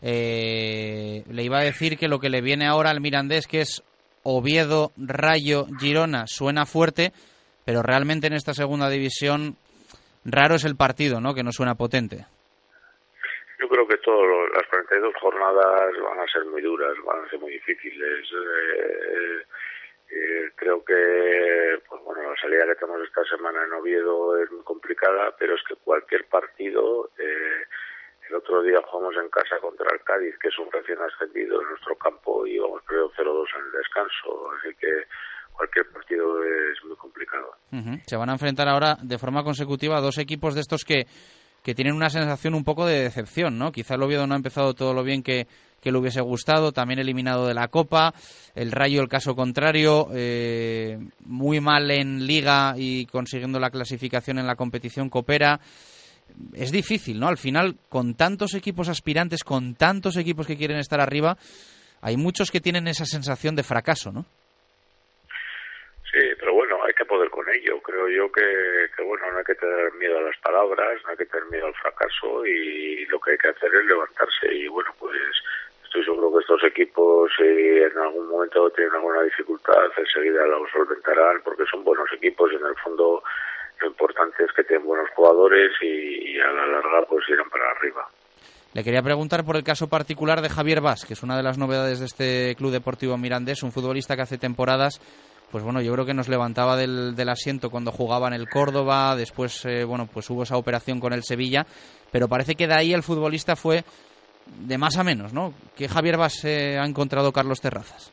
Eh, 0.02 1.24
le 1.30 1.42
iba 1.42 1.58
a 1.58 1.64
decir 1.64 1.96
que 1.98 2.08
lo 2.08 2.18
que 2.18 2.30
le 2.30 2.40
viene 2.40 2.66
ahora 2.66 2.90
al 2.90 3.00
Mirandés, 3.00 3.46
que 3.46 3.60
es 3.60 3.82
Oviedo, 4.22 4.92
Rayo, 4.96 5.66
Girona, 5.78 6.26
suena 6.26 6.66
fuerte, 6.66 7.12
pero 7.64 7.82
realmente 7.82 8.26
en 8.26 8.34
esta 8.34 8.54
segunda 8.54 8.88
división 8.88 9.56
raro 10.24 10.56
es 10.56 10.64
el 10.64 10.76
partido, 10.76 11.20
¿no? 11.20 11.34
Que 11.34 11.42
no 11.42 11.52
suena 11.52 11.74
potente. 11.74 12.26
yo 13.58 13.68
creo 13.68 13.86
que 13.86 13.96
todas 13.98 14.50
las 14.54 14.66
42 14.68 15.14
jornadas 15.20 15.92
van 16.02 16.20
a 16.20 16.26
ser 16.32 16.44
muy 16.46 16.60
duras, 16.62 16.94
van 17.04 17.24
a 17.24 17.28
ser 17.30 17.38
muy 17.40 17.52
difíciles. 17.52 18.28
Eh, 18.32 19.42
eh, 20.10 20.50
creo 20.54 20.84
que 20.84 21.80
pues 21.88 22.02
bueno, 22.02 22.30
la 22.30 22.36
salida 22.40 22.66
que 22.66 22.76
tenemos 22.76 23.02
esta 23.02 23.24
semana 23.24 23.64
en 23.64 23.72
Oviedo 23.72 24.40
es 24.42 24.50
muy 24.50 24.62
complicada, 24.62 25.34
pero 25.38 25.54
es 25.54 25.62
que 25.68 25.74
cualquier 25.76 26.24
partido, 26.26 27.10
eh, 27.18 27.64
el 28.28 28.36
otro 28.36 28.62
día 28.62 28.80
jugamos 28.86 29.14
en 29.22 29.28
casa 29.30 29.56
contra 29.60 29.86
el 29.92 30.02
Cádiz, 30.02 30.34
que 30.40 30.48
es 30.48 30.58
un 30.58 30.70
recién 30.70 30.98
ascendido 31.00 31.60
en 31.60 31.68
nuestro 31.68 31.96
campo, 31.96 32.46
y 32.46 32.58
vamos 32.58 32.82
perdido 32.82 33.10
0-2 33.12 33.46
en 33.58 33.66
el 33.66 33.72
descanso, 33.72 34.50
así 34.58 34.74
que 34.76 34.88
cualquier 35.52 35.86
partido 35.90 36.42
es 36.44 36.84
muy 36.84 36.96
complicado. 36.96 37.52
Se 38.06 38.16
van 38.16 38.30
a 38.30 38.32
enfrentar 38.32 38.68
ahora 38.68 38.96
de 39.02 39.18
forma 39.18 39.42
consecutiva 39.42 39.96
a 39.96 40.00
dos 40.00 40.18
equipos 40.18 40.54
de 40.54 40.60
estos 40.60 40.84
que, 40.84 41.06
que 41.62 41.74
tienen 41.74 41.94
una 41.94 42.10
sensación 42.10 42.54
un 42.54 42.64
poco 42.64 42.86
de 42.86 43.02
decepción, 43.02 43.58
¿no? 43.58 43.72
Quizá 43.72 43.94
el 43.94 44.02
Oviedo 44.02 44.26
no 44.26 44.34
ha 44.34 44.38
empezado 44.38 44.74
todo 44.74 44.92
lo 44.92 45.02
bien 45.02 45.22
que, 45.22 45.46
que 45.80 45.92
le 45.92 45.98
hubiese 45.98 46.20
gustado, 46.20 46.72
también 46.72 47.00
eliminado 47.00 47.46
de 47.46 47.54
la 47.54 47.68
Copa, 47.68 48.12
el 48.54 48.72
Rayo 48.72 49.00
el 49.00 49.08
caso 49.08 49.34
contrario, 49.34 50.08
eh, 50.14 50.98
muy 51.24 51.60
mal 51.60 51.90
en 51.90 52.26
Liga 52.26 52.74
y 52.76 53.06
consiguiendo 53.06 53.58
la 53.58 53.70
clasificación 53.70 54.38
en 54.38 54.46
la 54.46 54.56
competición 54.56 55.08
coopera. 55.08 55.60
Es 56.54 56.70
difícil, 56.70 57.18
¿no? 57.18 57.28
Al 57.28 57.38
final, 57.38 57.76
con 57.88 58.14
tantos 58.14 58.54
equipos 58.54 58.88
aspirantes, 58.88 59.44
con 59.44 59.74
tantos 59.74 60.16
equipos 60.16 60.46
que 60.46 60.56
quieren 60.56 60.78
estar 60.78 61.00
arriba, 61.00 61.36
hay 62.02 62.16
muchos 62.16 62.50
que 62.50 62.60
tienen 62.60 62.88
esa 62.88 63.04
sensación 63.04 63.56
de 63.56 63.62
fracaso, 63.62 64.12
¿no? 64.12 64.24
Sí, 66.10 66.22
pero 66.38 66.54
bueno, 66.54 66.78
hay 66.84 66.94
que 66.94 67.04
poder 67.04 67.28
con 67.30 67.44
ello. 67.48 67.80
Creo 67.82 68.08
yo 68.08 68.30
que, 68.32 69.02
bueno, 69.02 69.30
no 69.32 69.38
hay 69.38 69.44
que 69.44 69.54
tener 69.54 69.92
miedo 69.94 70.18
a 70.18 70.22
las 70.22 70.36
palabras, 70.38 71.02
no 71.04 71.10
hay 71.10 71.16
que 71.16 71.26
tener 71.26 71.46
miedo 71.50 71.66
al 71.66 71.74
fracaso 71.74 72.46
y 72.46 73.04
lo 73.06 73.20
que 73.20 73.32
hay 73.32 73.38
que 73.38 73.48
hacer 73.48 73.74
es 73.74 73.84
levantarse. 73.86 74.54
Y 74.54 74.68
bueno, 74.68 74.94
pues 74.98 75.16
estoy 75.84 76.04
seguro 76.04 76.32
que 76.32 76.40
estos 76.40 76.64
equipos, 76.64 77.30
si 77.36 77.44
en 77.44 77.98
algún 77.98 78.28
momento 78.28 78.70
tienen 78.70 78.94
alguna 78.94 79.22
dificultad, 79.22 79.90
enseguida 79.96 80.46
la 80.46 80.58
solventarán 80.72 81.42
porque 81.42 81.64
son 81.70 81.84
buenos 81.84 82.10
equipos 82.12 82.52
y 82.52 82.56
en 82.56 82.66
el 82.66 82.76
fondo 82.76 83.22
lo 83.80 83.88
importante 83.88 84.44
es 84.44 84.52
que 84.54 84.64
tienen 84.64 84.86
buenos 84.86 85.08
jugadores 85.14 85.70
y, 85.82 86.38
a 86.38 86.52
la 86.52 86.66
larga 86.66 87.06
pues 87.08 87.24
irán 87.28 87.48
para 87.50 87.70
arriba. 87.70 88.06
Le 88.74 88.84
quería 88.84 89.02
preguntar 89.02 89.44
por 89.44 89.56
el 89.56 89.64
caso 89.64 89.88
particular 89.88 90.42
de 90.42 90.50
Javier 90.50 90.80
Vaz, 90.80 91.04
que 91.06 91.14
es 91.14 91.22
una 91.22 91.36
de 91.36 91.42
las 91.42 91.56
novedades 91.56 91.98
de 92.00 92.06
este 92.06 92.54
Club 92.56 92.72
Deportivo 92.72 93.16
Mirandés, 93.16 93.62
un 93.62 93.72
futbolista 93.72 94.16
que 94.16 94.22
hace 94.22 94.38
temporadas 94.38 95.00
pues 95.50 95.62
bueno, 95.62 95.80
yo 95.80 95.92
creo 95.92 96.04
que 96.04 96.14
nos 96.14 96.28
levantaba 96.28 96.76
del, 96.76 97.28
asiento 97.28 97.70
cuando 97.70 97.92
jugaba 97.92 98.26
en 98.26 98.34
el 98.34 98.48
Córdoba, 98.48 99.14
después, 99.14 99.64
eh, 99.64 99.84
bueno, 99.84 100.08
pues 100.12 100.28
hubo 100.28 100.42
esa 100.42 100.56
operación 100.56 100.98
con 100.98 101.12
el 101.12 101.22
Sevilla, 101.22 101.64
pero 102.10 102.28
parece 102.28 102.56
que 102.56 102.66
de 102.66 102.74
ahí 102.74 102.92
el 102.92 103.04
futbolista 103.04 103.54
fue 103.54 103.84
de 104.46 104.76
más 104.76 104.96
a 104.96 105.04
menos, 105.04 105.32
¿no? 105.32 105.54
¿Qué 105.76 105.88
Javier 105.88 106.16
Vaz 106.16 106.44
ha 106.44 106.84
encontrado 106.84 107.32
Carlos 107.32 107.60
Terrazas? 107.60 108.12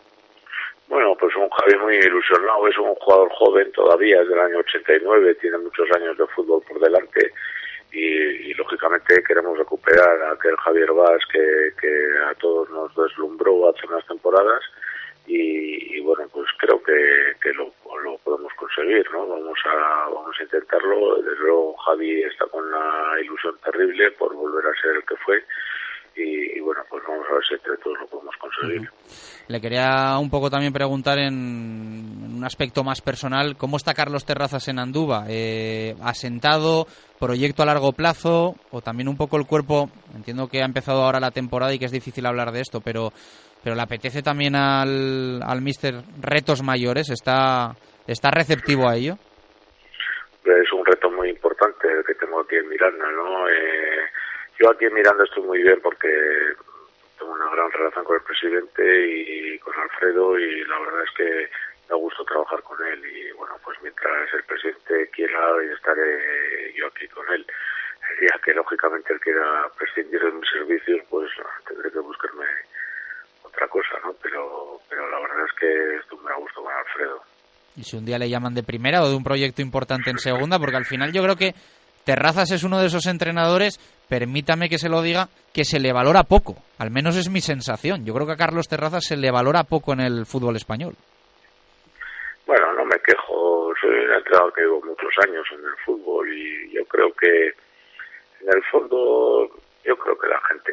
Javier 1.59 1.79
muy 1.79 1.95
ilusionado, 1.95 2.67
es 2.67 2.77
un 2.77 2.95
jugador 2.95 3.29
joven 3.31 3.71
todavía, 3.71 4.21
es 4.21 4.29
del 4.29 4.39
año 4.39 4.57
89, 4.59 5.35
tiene 5.35 5.57
muchos 5.59 5.89
años 5.91 6.17
de 6.17 6.27
fútbol 6.27 6.63
por 6.67 6.79
delante 6.79 7.31
y, 7.93 8.53
lógicamente 8.55 9.23
queremos 9.23 9.57
recuperar 9.57 10.21
a 10.23 10.31
aquel 10.31 10.55
Javier 10.57 10.91
Vaz 10.93 11.21
que, 11.31 11.73
a 12.27 12.33
todos 12.35 12.69
nos 12.71 12.95
deslumbró 12.95 13.69
hace 13.69 13.85
unas 13.87 14.05
temporadas 14.07 14.61
y, 15.27 15.99
bueno 16.01 16.27
pues 16.31 16.47
creo 16.57 16.81
que, 16.81 17.53
lo, 17.53 17.71
podemos 18.23 18.53
conseguir 18.55 19.09
no 19.11 19.27
vamos 19.27 19.59
a 19.65 20.09
vamos 20.09 20.35
a 20.39 20.43
intentarlo. 20.43 21.21
Desde 21.21 21.37
luego 21.39 21.75
Javi 21.77 22.23
está 22.23 22.45
con 22.47 22.65
una 22.65 23.21
ilusión 23.21 23.57
terrible 23.63 24.11
por 24.11 24.33
volver 24.33 24.65
a 24.65 24.81
ser 24.81 24.95
el 24.95 25.05
que 25.05 25.15
fue 25.17 25.43
y, 26.15 26.59
bueno 26.59 26.81
pues 26.89 27.03
vamos 27.07 27.25
a 27.29 27.33
ver 27.33 27.43
si 27.47 27.53
entre 27.55 27.77
todos 27.77 27.99
lo 27.99 28.07
podemos 28.07 28.35
conseguir. 28.37 28.89
Le 29.47 29.61
quería 29.61 30.17
un 30.19 30.29
poco 30.29 30.49
también 30.49 30.73
preguntar 30.73 31.19
en, 31.19 32.33
un 32.35 32.43
aspecto 32.43 32.83
más 32.83 33.01
personal 33.01 33.55
cómo 33.57 33.77
está 33.77 33.93
Carlos 33.93 34.25
Terrazas 34.25 34.67
en 34.67 34.79
Andúba 34.79 35.25
eh, 35.29 35.95
asentado 36.01 36.85
proyecto 37.19 37.63
a 37.63 37.65
largo 37.65 37.93
plazo 37.93 38.55
o 38.71 38.81
también 38.81 39.07
un 39.07 39.17
poco 39.17 39.37
el 39.37 39.45
cuerpo 39.45 39.89
entiendo 40.15 40.47
que 40.47 40.61
ha 40.61 40.65
empezado 40.65 41.03
ahora 41.03 41.19
la 41.19 41.31
temporada 41.31 41.73
y 41.73 41.79
que 41.79 41.85
es 41.85 41.91
difícil 41.91 42.25
hablar 42.25 42.51
de 42.51 42.61
esto 42.61 42.81
pero 42.81 43.11
pero 43.63 43.75
le 43.75 43.81
apetece 43.81 44.21
también 44.21 44.55
al, 44.55 45.41
al 45.41 45.61
mister 45.61 45.95
retos 46.21 46.61
mayores, 46.61 47.09
¿está, 47.09 47.71
está 48.05 48.29
receptivo 48.29 48.89
a 48.89 48.95
ello? 48.95 49.13
Es 50.43 50.73
un 50.73 50.85
reto 50.85 51.09
muy 51.09 51.29
importante 51.29 51.87
el 51.87 52.03
que 52.03 52.15
tengo 52.15 52.41
aquí 52.41 52.57
en 52.57 52.67
Miranda, 52.67 53.05
¿no? 53.11 53.47
Eh, 53.47 54.03
yo 54.59 54.69
aquí 54.69 54.85
en 54.85 54.93
Miranda 54.93 55.23
estoy 55.23 55.43
muy 55.43 55.61
bien 55.61 55.79
porque 55.81 56.09
tengo 57.17 57.33
una 57.33 57.49
gran 57.49 57.71
relación 57.71 58.05
con 58.05 58.15
el 58.15 58.23
presidente 58.23 59.07
y 59.07 59.59
con 59.59 59.73
Alfredo 59.79 60.37
y 60.37 60.63
la 60.65 60.79
verdad 60.79 61.03
es 61.03 61.11
que 61.15 61.49
me 61.89 61.95
gusta 61.95 62.23
trabajar 62.23 62.61
con 62.63 62.77
él 62.85 63.03
y 63.05 63.31
bueno, 63.33 63.55
pues 63.63 63.77
mientras 63.81 64.33
el 64.33 64.43
presidente 64.43 65.09
quiera 65.11 65.39
estaré 65.73 66.73
yo 66.75 66.87
aquí 66.87 67.07
con 67.07 67.25
él. 67.33 67.45
El 68.11 68.19
día 68.19 68.39
que 68.43 68.53
lógicamente 68.53 69.13
él 69.13 69.19
quiera 69.19 69.69
prescindir 69.77 70.21
de 70.21 70.31
mis 70.31 70.49
servicios, 70.49 71.01
pues 71.09 71.31
tendré 71.67 71.91
que 71.91 71.99
buscarme 71.99 72.45
otra 73.43 73.67
cosa, 73.67 73.95
¿no? 74.03 74.13
Pero, 74.21 74.79
pero 74.89 75.09
la 75.09 75.19
verdad 75.19 75.45
es 75.45 75.53
que 75.59 75.95
esto 75.95 76.17
me 76.17 76.31
ha 76.31 76.35
gustado 76.35 76.65
con 76.65 76.73
Alfredo. 76.73 77.23
¿Y 77.75 77.83
si 77.83 77.97
un 77.97 78.05
día 78.05 78.19
le 78.19 78.29
llaman 78.29 78.53
de 78.53 78.63
primera 78.63 79.01
o 79.01 79.09
de 79.09 79.15
un 79.15 79.23
proyecto 79.23 79.61
importante 79.61 80.11
en 80.11 80.19
segunda? 80.19 80.59
Porque 80.59 80.77
al 80.77 80.85
final 80.85 81.11
yo 81.11 81.23
creo 81.23 81.35
que 81.35 81.53
Terrazas 82.05 82.51
es 82.51 82.63
uno 82.63 82.79
de 82.79 82.87
esos 82.87 83.05
entrenadores, 83.05 83.79
permítame 84.09 84.67
que 84.67 84.77
se 84.77 84.89
lo 84.89 85.01
diga, 85.01 85.29
que 85.53 85.63
se 85.63 85.79
le 85.79 85.93
valora 85.93 86.23
poco. 86.23 86.55
Al 86.77 86.91
menos 86.91 87.15
es 87.15 87.29
mi 87.29 87.39
sensación. 87.39 88.05
Yo 88.05 88.13
creo 88.13 88.27
que 88.27 88.33
a 88.33 88.37
Carlos 88.37 88.67
Terrazas 88.67 89.05
se 89.05 89.15
le 89.15 89.31
valora 89.31 89.63
poco 89.63 89.93
en 89.93 90.01
el 90.01 90.25
fútbol 90.25 90.55
español. 90.55 90.95
Bueno, 92.45 92.73
no 92.73 92.85
me 92.85 92.99
quejo. 92.99 93.73
Soy 93.79 93.89
un 93.89 94.13
entrenador 94.13 94.53
que 94.53 94.61
llevo 94.61 94.81
muchos 94.83 95.13
años 95.25 95.45
en 95.53 95.65
el 95.65 95.75
fútbol 95.85 96.27
y 96.31 96.73
yo 96.73 96.85
creo 96.85 97.13
que 97.13 97.47
en 98.41 98.49
el 98.53 98.63
fondo 98.71 99.49
yo 99.85 99.95
creo 99.97 100.17
que 100.17 100.27
la 100.27 100.41
gente 100.41 100.71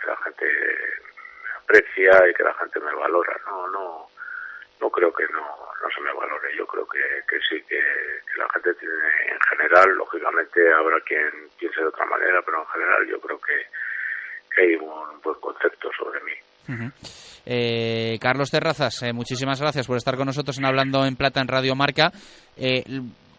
que 0.00 0.06
la 0.06 0.16
gente 0.16 0.46
aprecia 1.62 2.30
y 2.30 2.34
que 2.34 2.42
la 2.42 2.54
gente 2.54 2.80
me 2.80 2.94
valora. 2.94 3.38
No, 3.46 3.68
no, 3.68 4.08
no 4.80 4.90
creo 4.90 5.12
que 5.12 5.24
no, 5.32 5.40
no 5.40 5.88
se 5.94 6.00
me 6.00 6.12
valore. 6.12 6.56
Yo 6.56 6.66
creo 6.66 6.86
que, 6.86 7.00
que 7.28 7.38
sí, 7.48 7.62
que, 7.68 7.80
la 8.36 8.48
gente 8.52 8.74
tiene, 8.74 8.94
en 9.32 9.40
general, 9.40 9.96
lógicamente 9.96 10.60
habrá 10.72 11.00
quien 11.00 11.48
piense 11.58 11.80
de 11.80 11.88
otra 11.88 12.04
manera, 12.06 12.42
pero 12.44 12.60
en 12.60 12.68
general 12.68 13.06
yo 13.08 13.20
creo 13.20 13.38
que, 13.40 13.66
que 14.54 14.62
hay 14.62 14.74
un 14.76 15.20
buen 15.22 15.40
concepto 15.40 15.88
sobre 15.96 16.20
mí. 16.22 16.90
eh, 17.46 18.18
Carlos 18.20 18.50
Terrazas, 18.50 19.02
eh, 19.02 19.12
muchísimas 19.12 19.60
gracias 19.60 19.86
por 19.86 19.96
estar 19.96 20.16
con 20.16 20.26
nosotros 20.26 20.58
en 20.58 20.66
Hablando 20.66 21.04
en 21.06 21.16
Plata 21.16 21.40
en 21.40 21.48
Radio 21.48 21.74
Marca. 21.74 22.10
Eh, 22.56 22.84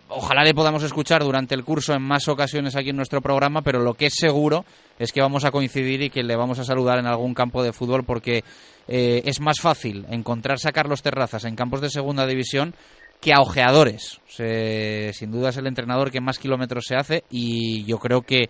ojalá 0.10 0.44
le 0.44 0.54
podamos 0.54 0.84
escuchar 0.84 1.22
durante 1.24 1.54
el 1.54 1.64
curso 1.64 1.94
en 1.94 2.02
más 2.02 2.28
ocasiones 2.28 2.76
aquí 2.76 2.90
en 2.90 2.98
nuestro 2.98 3.22
programa, 3.22 3.62
pero 3.62 3.80
lo 3.80 3.94
que 3.94 4.08
es 4.08 4.16
seguro 4.16 4.66
es 5.00 5.12
que 5.12 5.22
vamos 5.22 5.46
a 5.46 5.52
coincidir 5.52 6.02
y 6.02 6.10
que 6.10 6.24
le 6.24 6.36
vamos 6.36 6.60
a 6.60 6.64
saludar 6.64 7.00
en 7.00 7.06
algún 7.06 7.34
campo 7.34 7.64
de 7.64 7.74
fútbol 7.74 8.04
porque 8.04 8.44
eh, 8.88 9.22
es 9.26 9.40
más 9.40 9.60
fácil 9.62 10.06
encontrarse 10.10 10.70
a 10.70 10.72
Carlos 10.74 11.02
Terrazas 11.02 11.46
en 11.46 11.56
campos 11.56 11.82
de 11.82 11.90
segunda 11.90 12.26
división 12.26 12.74
que 13.20 13.34
a 13.34 13.42
ojeadores. 13.42 14.20
sin 14.28 15.32
duda 15.32 15.50
es 15.50 15.58
el 15.58 15.68
entrenador 15.68 16.12
que 16.12 16.22
más 16.22 16.40
kilómetros 16.40 16.86
se 16.88 16.96
hace 16.96 17.24
y 17.30 17.84
yo 17.86 17.98
creo 17.98 18.22
que 18.22 18.50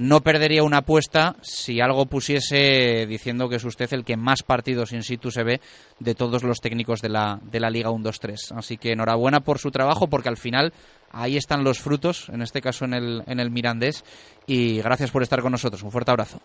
no 0.00 0.22
perdería 0.22 0.62
una 0.62 0.78
apuesta 0.78 1.34
si 1.42 1.78
algo 1.82 2.06
pusiese 2.06 3.04
diciendo 3.06 3.50
que 3.50 3.56
es 3.56 3.64
usted 3.64 3.92
el 3.92 4.02
que 4.02 4.16
más 4.16 4.42
partidos 4.42 4.94
in 4.94 5.02
situ 5.02 5.30
se 5.30 5.44
ve 5.44 5.60
de 5.98 6.14
todos 6.14 6.42
los 6.42 6.60
técnicos 6.60 7.02
de 7.02 7.10
la, 7.10 7.38
de 7.42 7.60
la 7.60 7.68
Liga 7.68 7.90
1-2-3. 7.90 8.56
Así 8.56 8.78
que 8.78 8.92
enhorabuena 8.92 9.40
por 9.40 9.58
su 9.58 9.70
trabajo 9.70 10.08
porque 10.08 10.30
al 10.30 10.38
final 10.38 10.72
ahí 11.12 11.36
están 11.36 11.64
los 11.64 11.80
frutos, 11.80 12.30
en 12.30 12.40
este 12.40 12.62
caso 12.62 12.86
en 12.86 12.94
el, 12.94 13.22
en 13.26 13.40
el 13.40 13.50
Mirandés. 13.50 14.02
Y 14.46 14.80
gracias 14.80 15.10
por 15.10 15.22
estar 15.22 15.42
con 15.42 15.52
nosotros. 15.52 15.82
Un 15.82 15.92
fuerte 15.92 16.12
abrazo. 16.12 16.40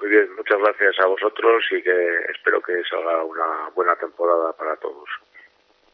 Muy 0.00 0.08
bien, 0.08 0.34
muchas 0.34 0.58
gracias 0.58 0.94
a 1.04 1.08
vosotros 1.08 1.62
y 1.72 1.82
que 1.82 2.16
espero 2.34 2.62
que 2.62 2.72
salga 2.88 3.22
una 3.22 3.68
buena 3.74 3.94
temporada 3.96 4.54
para 4.54 4.76
todos. 4.76 5.08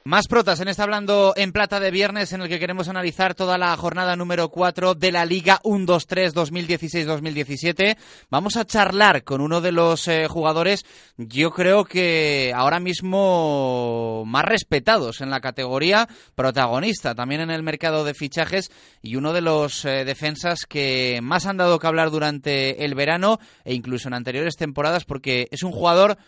Más 0.05 0.27
protas 0.27 0.59
en 0.59 0.67
este 0.67 0.83
Hablando 0.83 1.33
en 1.37 1.53
Plata 1.53 1.79
de 1.79 1.93
Viernes, 1.93 2.33
en 2.33 2.43
el 2.43 2.49
que 2.49 2.59
queremos 2.59 2.89
analizar 2.89 3.37
toda 3.37 3.57
la 3.57 3.77
jornada 3.77 4.17
número 4.17 4.49
4 4.49 4.97
de 4.97 5.13
la 5.13 5.25
Liga 5.25 5.61
1-2-3 5.63 6.33
2016-2017. 6.33 7.97
Vamos 8.29 8.57
a 8.57 8.65
charlar 8.65 9.23
con 9.23 9.41
uno 9.41 9.61
de 9.61 9.71
los 9.71 10.09
eh, 10.09 10.27
jugadores, 10.27 10.85
yo 11.17 11.53
creo 11.53 11.85
que 11.85 12.53
ahora 12.53 12.81
mismo 12.81 14.25
más 14.27 14.45
respetados 14.45 15.21
en 15.21 15.31
la 15.31 15.41
categoría, 15.41 16.09
protagonista 16.35 17.15
también 17.15 17.43
en 17.43 17.51
el 17.53 17.63
mercado 17.63 18.03
de 18.03 18.15
fichajes 18.15 18.73
y 19.03 19.15
uno 19.15 19.33
de 19.33 19.43
los 19.43 19.85
eh, 19.85 20.05
defensas 20.05 20.67
que 20.67 21.21
más 21.23 21.47
han 21.47 21.59
dado 21.59 21.79
que 21.79 21.87
hablar 21.87 22.11
durante 22.11 22.85
el 22.85 22.97
verano 22.97 23.39
e 23.65 23.73
incluso 23.73 24.09
en 24.09 24.15
anteriores 24.15 24.57
temporadas, 24.57 25.05
porque 25.05 25.47
es 25.53 25.63
un 25.63 25.71
jugador, 25.71 26.19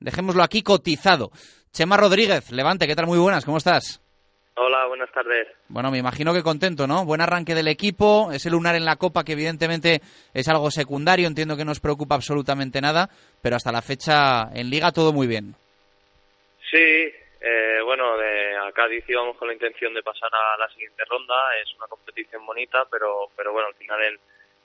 dejémoslo 0.00 0.42
aquí, 0.42 0.62
cotizado 0.62 1.30
Chema 1.72 1.96
Rodríguez, 1.96 2.52
Levante, 2.52 2.86
¿qué 2.86 2.94
tal? 2.94 3.06
Muy 3.06 3.18
buenas, 3.18 3.44
¿cómo 3.44 3.58
estás? 3.58 4.00
Hola, 4.56 4.86
buenas 4.86 5.10
tardes. 5.10 5.48
Bueno, 5.68 5.90
me 5.90 5.98
imagino 5.98 6.32
que 6.32 6.44
contento, 6.44 6.86
¿no? 6.86 7.04
Buen 7.04 7.20
arranque 7.20 7.56
del 7.56 7.66
equipo, 7.66 8.30
ese 8.32 8.50
lunar 8.50 8.76
en 8.76 8.84
la 8.84 8.94
Copa 8.94 9.24
que 9.24 9.32
evidentemente 9.32 10.00
es 10.32 10.48
algo 10.48 10.70
secundario, 10.70 11.26
entiendo 11.26 11.56
que 11.56 11.64
no 11.64 11.72
os 11.72 11.80
preocupa 11.80 12.14
absolutamente 12.14 12.80
nada, 12.80 13.08
pero 13.42 13.56
hasta 13.56 13.72
la 13.72 13.82
fecha 13.82 14.44
en 14.54 14.70
Liga 14.70 14.92
todo 14.92 15.12
muy 15.12 15.26
bien. 15.26 15.56
Sí, 16.70 17.12
eh, 17.40 17.80
bueno, 17.84 18.16
de 18.16 18.56
a 18.56 18.70
Cádiz 18.70 19.04
íbamos 19.08 19.36
con 19.36 19.48
la 19.48 19.54
intención 19.54 19.92
de 19.92 20.02
pasar 20.04 20.30
a 20.32 20.56
la 20.56 20.68
siguiente 20.68 21.04
ronda, 21.06 21.34
es 21.60 21.74
una 21.76 21.88
competición 21.88 22.46
bonita, 22.46 22.84
pero, 22.88 23.30
pero 23.36 23.52
bueno, 23.52 23.66
al 23.66 23.74
final 23.74 24.00
en, 24.04 24.18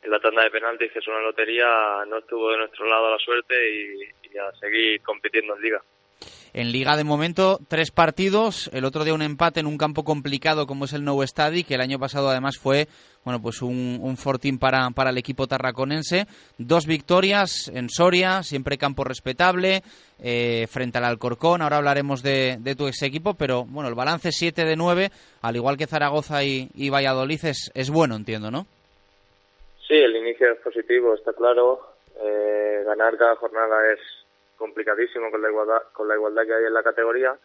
en 0.03 0.11
la 0.11 0.19
tanda 0.19 0.43
de 0.43 0.51
penaltis, 0.51 0.91
que 0.91 0.99
es 0.99 1.07
una 1.07 1.21
lotería, 1.21 2.05
no 2.07 2.19
estuvo 2.19 2.51
de 2.51 2.57
nuestro 2.59 2.85
lado 2.85 3.09
la 3.09 3.17
suerte 3.17 3.55
y, 3.69 4.18
y 4.33 4.37
a 4.37 4.51
seguir 4.59 5.01
compitiendo 5.01 5.55
en 5.55 5.61
Liga. 5.61 5.81
En 6.53 6.71
Liga 6.71 6.97
de 6.97 7.03
momento, 7.03 7.59
tres 7.67 7.91
partidos. 7.91 8.69
El 8.73 8.85
otro 8.85 9.03
día 9.03 9.13
un 9.13 9.21
empate 9.21 9.59
en 9.59 9.67
un 9.67 9.77
campo 9.77 10.03
complicado 10.03 10.65
como 10.65 10.85
es 10.85 10.93
el 10.93 11.03
Nou 11.03 11.21
Stadi, 11.25 11.63
que 11.63 11.75
el 11.75 11.81
año 11.81 11.99
pasado 11.99 12.29
además 12.29 12.57
fue 12.57 12.87
bueno 13.23 13.41
pues 13.41 13.61
un, 13.61 13.99
un 14.01 14.17
fortín 14.17 14.57
para, 14.57 14.89
para 14.89 15.11
el 15.11 15.17
equipo 15.17 15.45
tarraconense. 15.45 16.25
Dos 16.57 16.87
victorias 16.87 17.69
en 17.73 17.89
Soria, 17.89 18.41
siempre 18.41 18.79
campo 18.79 19.03
respetable, 19.03 19.83
eh, 20.23 20.65
frente 20.67 20.97
al 20.97 21.05
Alcorcón. 21.05 21.61
Ahora 21.61 21.77
hablaremos 21.77 22.23
de, 22.23 22.57
de, 22.59 22.75
tu 22.75 22.87
ex 22.87 23.03
equipo, 23.03 23.35
pero 23.35 23.65
bueno, 23.65 23.87
el 23.87 23.95
balance 23.95 24.31
7 24.31 24.65
de 24.65 24.75
9, 24.75 25.09
al 25.43 25.55
igual 25.55 25.77
que 25.77 25.85
Zaragoza 25.85 26.43
y, 26.43 26.69
y 26.73 26.89
Valladolid, 26.89 27.45
es, 27.45 27.71
es, 27.75 27.91
bueno, 27.91 28.15
entiendo, 28.15 28.49
¿no? 28.49 28.65
Sí, 29.87 29.93
el 29.93 30.15
inicio 30.15 30.51
es 30.51 30.59
positivo, 30.59 31.13
está 31.13 31.31
claro. 31.33 31.81
Eh, 32.21 32.83
ganar 32.85 33.17
cada 33.17 33.35
jornada 33.35 33.77
es 33.93 33.99
complicadísimo 34.59 35.31
con 35.31 35.41
la 35.41 35.49
igualdad, 35.49 35.81
con 35.93 36.07
la 36.07 36.15
igualdad 36.15 36.45
que 36.45 36.53
hay 36.53 36.65
en 36.65 36.73
la 36.73 36.83
categoría. 36.83 37.35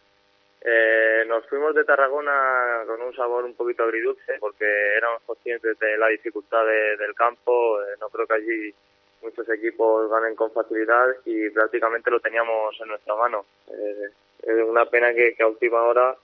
Eh, 0.61 1.23
nos 1.27 1.45
fuimos 1.47 1.73
de 1.73 1.83
Tarragona 1.83 2.83
con 2.85 3.01
un 3.01 3.15
sabor 3.15 3.45
un 3.45 3.55
poquito 3.55 3.83
agridulce 3.83 4.37
porque 4.39 4.65
éramos 4.97 5.21
conscientes 5.25 5.79
de 5.79 5.97
la 5.97 6.07
dificultad 6.07 6.65
de, 6.65 6.97
del 6.97 7.15
campo. 7.15 7.81
Eh, 7.81 7.95
no 7.99 8.09
creo 8.09 8.27
que 8.27 8.33
allí 8.33 8.73
muchos 9.21 9.47
equipos 9.49 10.09
ganen 10.09 10.35
con 10.35 10.51
facilidad 10.51 11.07
y 11.25 11.49
prácticamente 11.49 12.11
lo 12.11 12.19
teníamos 12.19 12.75
en 12.81 12.89
nuestra 12.89 13.15
mano. 13.15 13.45
Eh, 13.69 14.09
es 14.43 14.63
una 14.63 14.85
pena 14.85 15.13
que, 15.13 15.33
que 15.35 15.43
a 15.43 15.47
última 15.47 15.81
hora 15.83 16.15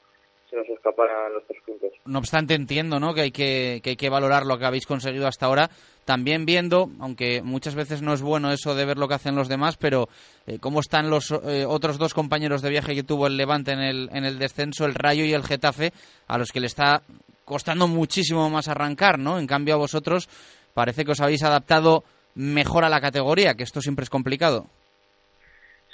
se 0.52 0.58
nos 0.58 0.68
escaparan 0.68 1.34
los 1.34 1.46
tres 1.48 1.62
puntos. 1.66 1.92
No 2.06 2.20
obstante, 2.20 2.54
entiendo 2.54 3.00
¿no? 3.00 3.14
que, 3.14 3.22
hay 3.22 3.32
que, 3.32 3.80
que 3.82 3.92
hay 3.92 3.96
que 3.96 4.10
valorar 4.10 4.46
lo 4.46 4.58
que 4.60 4.66
habéis 4.66 4.86
conseguido 4.86 5.26
hasta 5.26 5.46
ahora, 5.46 5.70
también 6.12 6.46
viendo, 6.46 6.90
aunque 7.00 7.42
muchas 7.42 7.74
veces 7.74 8.02
no 8.02 8.14
es 8.14 8.22
bueno 8.22 8.52
eso 8.52 8.76
de 8.76 8.84
ver 8.84 8.98
lo 8.98 9.08
que 9.08 9.14
hacen 9.14 9.34
los 9.34 9.48
demás, 9.48 9.78
pero 9.78 10.10
eh, 10.46 10.58
cómo 10.60 10.82
están 10.82 11.10
los 11.10 11.32
eh, 11.32 11.64
otros 11.66 11.98
dos 11.98 12.14
compañeros 12.14 12.62
de 12.62 12.70
viaje 12.70 12.94
que 12.94 13.04
tuvo 13.04 13.28
el 13.28 13.38
Levante 13.38 13.72
en 13.72 13.80
el, 13.80 14.10
en 14.12 14.26
el 14.26 14.38
descenso, 14.38 14.84
el 14.84 14.94
Rayo 14.94 15.24
y 15.24 15.32
el 15.34 15.46
Getafe, 15.46 15.94
a 16.28 16.38
los 16.38 16.52
que 16.52 16.60
le 16.60 16.68
está 16.68 17.02
costando 17.46 17.88
muchísimo 17.88 18.50
más 18.50 18.68
arrancar, 18.68 19.20
¿no? 19.20 19.40
En 19.40 19.48
cambio 19.48 19.76
a 19.76 19.78
vosotros 19.78 20.28
parece 20.74 21.06
que 21.06 21.12
os 21.12 21.22
habéis 21.22 21.44
adaptado 21.44 22.04
mejor 22.36 22.84
a 22.84 22.90
la 22.90 23.00
categoría, 23.00 23.54
que 23.54 23.64
esto 23.64 23.80
siempre 23.80 24.04
es 24.04 24.10
complicado. 24.10 24.66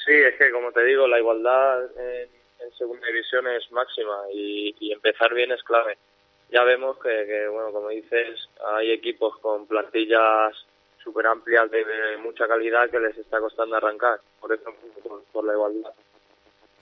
Sí, 0.04 0.14
es 0.14 0.36
que 0.40 0.50
como 0.50 0.72
te 0.72 0.84
digo, 0.84 1.08
la 1.08 1.20
igualdad 1.20 1.84
en, 1.96 2.30
segunda 2.76 3.06
división 3.06 3.46
es 3.50 3.72
máxima 3.72 4.18
y, 4.34 4.92
empezar 4.92 5.32
bien 5.36 5.52
es 5.52 5.62
clave. 5.62 5.96
Ya 6.50 6.64
vemos 6.64 6.98
que, 7.00 7.10
que, 7.26 7.48
bueno, 7.48 7.72
como 7.72 7.90
dices, 7.90 8.48
hay 8.78 8.92
equipos 8.92 9.38
con 9.40 9.68
plantillas 9.68 10.54
súper 11.04 11.28
amplias 11.28 11.70
de, 11.72 11.84
de, 11.84 12.18
mucha 12.18 12.48
calidad 12.48 12.90
que 12.90 13.00
les 13.00 13.18
está 13.18 13.40
costando 13.40 13.76
arrancar, 13.76 14.20
por 14.40 14.54
eso, 14.54 14.74
por, 15.04 15.24
por 15.32 15.46
la 15.46 15.54
igualdad. 15.54 15.92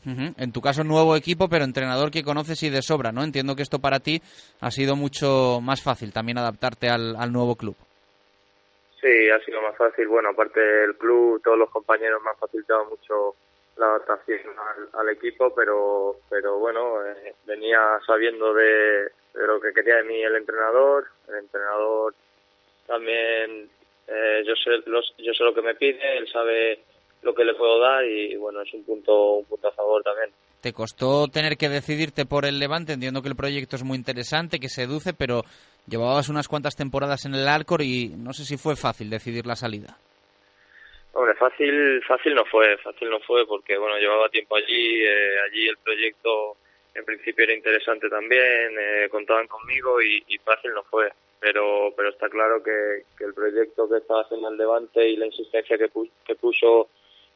Uh 0.06 0.10
-huh. 0.10 0.34
En 0.38 0.52
tu 0.52 0.62
caso, 0.62 0.84
nuevo 0.84 1.16
equipo, 1.16 1.48
pero 1.50 1.64
entrenador 1.64 2.12
que 2.12 2.24
conoces 2.24 2.62
y 2.62 2.70
de 2.70 2.84
sobra, 2.84 3.12
¿no? 3.12 3.24
Entiendo 3.24 3.56
que 3.56 3.64
esto 3.64 3.80
para 3.80 4.00
ti 4.00 4.22
ha 4.62 4.70
sido 4.70 4.96
mucho 4.96 5.60
más 5.62 5.82
fácil 5.82 6.14
también 6.14 6.38
adaptarte 6.38 6.90
al, 6.90 7.16
al 7.16 7.32
nuevo 7.32 7.56
club. 7.56 7.76
Sí, 9.02 9.30
ha 9.30 9.40
sido 9.46 9.62
más 9.62 9.76
fácil. 9.78 10.08
Bueno, 10.08 10.30
aparte 10.30 10.60
del 10.60 10.96
club, 10.96 11.42
todos 11.44 11.58
los 11.58 11.70
compañeros 11.72 12.22
me 12.24 12.30
han 12.30 12.38
facilitado 12.38 12.86
mucho 12.86 13.36
la 13.78 13.88
adaptación 13.88 14.40
al, 14.58 15.00
al 15.00 15.10
equipo, 15.10 15.54
pero 15.54 16.18
pero 16.30 16.60
bueno, 16.60 17.06
eh, 17.06 17.34
venía 17.46 17.80
sabiendo 18.06 18.54
de, 18.54 18.64
de, 18.66 19.12
lo 19.36 19.60
que 19.60 19.74
quería 19.74 19.98
de 19.98 20.04
mí 20.04 20.22
el 20.22 20.36
entrenador, 20.36 21.06
el 21.28 21.36
entrenador 21.36 22.14
también, 22.88 23.70
eh, 24.08 24.44
yo 24.46 24.54
sé 24.56 24.70
los, 24.86 25.14
yo 25.18 25.34
sé 25.34 25.44
lo 25.44 25.54
que 25.54 25.62
me 25.62 25.76
pide, 25.76 26.18
él 26.18 26.28
sabe 26.32 26.80
lo 27.24 27.34
que 27.34 27.44
le 27.44 27.56
puedo 27.56 27.80
dar 27.80 28.06
y 28.06 28.36
bueno, 28.36 28.62
es 28.62 28.74
un 28.74 28.84
punto 28.86 29.34
un 29.34 29.46
punto 29.46 29.68
a 29.68 29.72
favor 29.72 30.04
también. 30.04 30.30
¿Te 30.62 30.74
costó 30.74 31.28
tener 31.28 31.58
que 31.58 31.70
decidirte 31.70 32.26
por 32.26 32.46
el 32.46 32.60
Levante? 32.60 32.94
Entiendo 32.94 33.22
que 33.22 33.30
el 33.30 33.36
proyecto 33.36 33.76
es 33.76 33.84
muy 33.84 33.98
interesante, 33.98 34.60
que 34.60 34.70
seduce, 34.70 35.14
pero 35.14 35.44
llevabas 35.88 36.30
unas 36.30 36.48
cuantas 36.48 36.76
temporadas 36.76 37.26
en 37.26 37.36
el 37.36 37.48
Alcor 37.48 37.82
y 37.82 38.10
no 38.18 38.34
sé 38.34 38.46
si 38.46 38.58
fue 38.58 38.76
fácil 38.76 39.10
decidir 39.10 39.46
la 39.46 39.56
salida. 39.56 39.98
Hombre, 41.14 41.36
fácil, 41.36 42.02
fácil 42.08 42.36
no 42.36 42.44
fue, 42.46 42.78
fácil 42.78 43.10
no 43.10 43.20
fue 43.22 43.46
porque 43.48 43.78
bueno, 43.78 43.98
llevaba 43.98 44.28
tiempo 44.30 44.56
allí, 44.56 45.04
eh, 45.04 45.36
allí 45.48 45.68
el 45.68 45.78
proyecto 45.78 46.58
en 46.96 47.06
principio 47.06 47.44
era 47.44 47.54
interesante 47.54 48.10
también, 48.10 48.74
eh, 48.80 49.10
contaban 49.10 49.48
conmigo 49.48 50.02
y, 50.02 50.24
y, 50.28 50.38
fácil 50.40 50.72
no 50.74 50.84
fue, 50.84 51.12
pero 51.40 51.94
pero 51.96 52.10
está 52.10 52.30
claro 52.30 52.64
que, 52.64 53.04
que 53.18 53.26
el 53.26 53.34
proyecto 53.34 53.88
que 53.90 53.98
estaba 53.98 54.22
haciendo 54.22 54.50
el 54.50 54.58
Levante 54.58 55.08
y 55.08 55.18
la 55.18 55.26
insistencia 55.26 55.78
que, 55.78 55.90
pu 55.90 56.08
que 56.26 56.36
puso 56.36 56.90